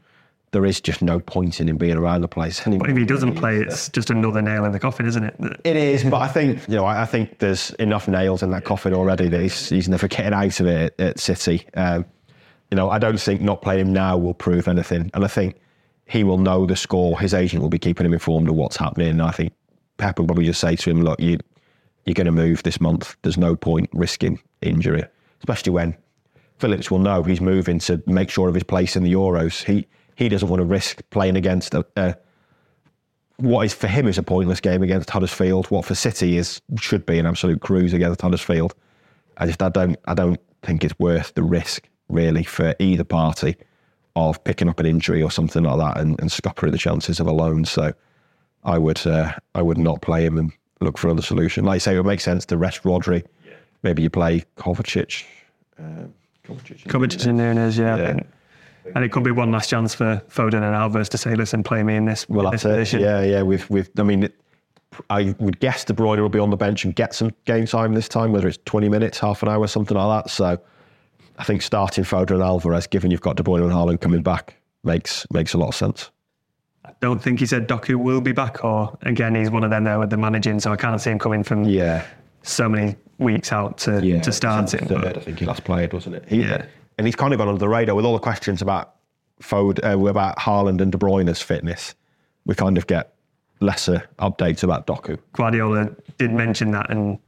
[0.53, 2.86] there is just no point in him being around the place anymore.
[2.86, 5.36] But if he doesn't play, it's just another nail in the coffin, isn't it?
[5.64, 8.94] It is, but I think you know, I, think there's enough nails in that coffin
[8.94, 11.66] already that he's, he's never getting out of it at, at City.
[11.74, 12.05] Um,
[12.70, 15.57] you know, I don't think not playing him now will prove anything, and I think
[16.07, 17.18] he will know the score.
[17.18, 19.09] His agent will be keeping him informed of what's happening.
[19.09, 19.53] And I think
[19.99, 21.38] Pep will probably just say to him, "Look, you
[22.07, 23.16] you're going to move this month.
[23.22, 25.05] There's no point risking injury,
[25.40, 25.97] especially when
[26.59, 29.64] Phillips will know he's moving to make sure of his place in the Euros.
[29.64, 29.86] He
[30.16, 32.16] he doesn't want to risk playing against a, a
[33.36, 35.66] what is for him is a pointless game against Huddersfield.
[35.70, 38.74] What for City is should be an absolute cruise against Huddersfield.
[39.36, 43.56] I just I don't I don't think it's worth the risk really for either party
[44.16, 47.26] of picking up an injury or something like that and, and scuppering the chances of
[47.26, 47.66] a loan.
[47.66, 47.92] So
[48.64, 51.64] I would uh, I would not play him and look for another solution.
[51.64, 53.22] Like I say, it would make sense to rest Rodri.
[53.44, 53.52] Yeah.
[53.82, 55.24] Maybe you play Kovacic.
[55.78, 56.06] Uh,
[56.44, 57.96] Kovacic, Kovacic and Nunes, yeah.
[57.96, 58.20] yeah.
[58.95, 61.82] And it could be one last chance for Foden and Alvarez to say, "Listen, play
[61.82, 63.43] me in this, well, this position." Yeah, yeah.
[63.43, 64.28] With with, I mean,
[65.11, 67.95] I would guess De Bruyne will be on the bench and get some game time
[67.95, 70.30] this time, whether it's twenty minutes, half an hour, something like that.
[70.30, 70.59] So,
[71.39, 74.57] I think starting Foden and Alvarez, given you've got De Bruyne and Haaland coming back,
[74.84, 76.11] makes makes a lot of sense.
[76.84, 79.84] I don't think he said Doku will be back, or again, he's one of them
[79.84, 82.07] there with the managing, so I can't see him coming from yeah
[82.43, 84.84] so many weeks out to yeah, to start it.
[84.84, 86.24] Third, I think he last played, wasn't it?
[86.28, 86.66] He, yeah
[86.99, 88.94] and he's kind of gone under the radar with all the questions about
[89.42, 91.94] Fode, uh, about Haaland and De Bruyne's fitness.
[92.47, 93.12] We kind of get
[93.61, 95.18] lesser updates about Doku.
[95.32, 97.18] Guardiola did mention that, and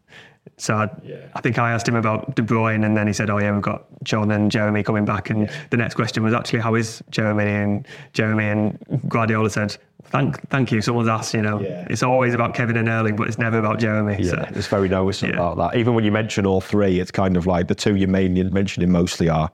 [0.57, 1.17] so I, yeah.
[1.35, 3.63] I, think I asked him about De Bruyne, and then he said, "Oh yeah, we've
[3.63, 5.55] got John and Jeremy coming back." And yeah.
[5.71, 10.73] the next question was actually, "How is Jeremy?" And Jeremy and Guardiola said, "Thank, thank
[10.73, 11.87] you." Someone's asked, you know, yeah.
[11.91, 14.17] it's always about Kevin and Erling, but it's never about Jeremy.
[14.19, 14.49] Yeah, so.
[14.55, 15.79] it's very noticeable about that.
[15.79, 18.91] Even when you mention all three, it's kind of like the two you mainly mentioning
[18.91, 19.51] mostly are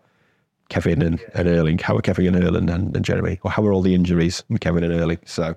[0.68, 1.78] Kevin and, and Erling.
[1.78, 3.38] How are Kevin and Erling and, and Jeremy?
[3.42, 5.18] Or how are all the injuries with Kevin and Erling?
[5.24, 5.54] So,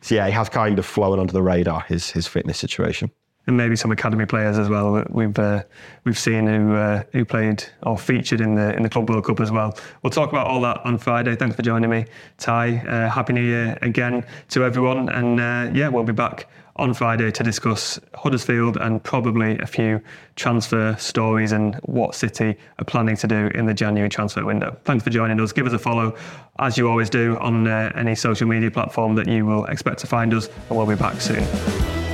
[0.00, 3.10] so yeah, he has kind of flown under the radar his his fitness situation
[3.46, 5.62] and maybe some academy players as well that we've uh,
[6.04, 9.40] we've seen who uh, who played or featured in the in the Club World Cup
[9.40, 9.76] as well.
[10.02, 11.36] We'll talk about all that on Friday.
[11.36, 12.06] Thanks for joining me,
[12.38, 12.78] Ty.
[12.78, 17.30] Uh, Happy New Year again to everyone, and uh, yeah, we'll be back on Friday
[17.30, 20.00] to discuss Huddersfield and probably a few
[20.36, 24.76] transfer stories and what City are planning to do in the January transfer window.
[24.84, 25.52] Thanks for joining us.
[25.52, 26.16] Give us a follow,
[26.58, 30.06] as you always do, on uh, any social media platform that you will expect to
[30.06, 32.05] find us, and we'll be back soon.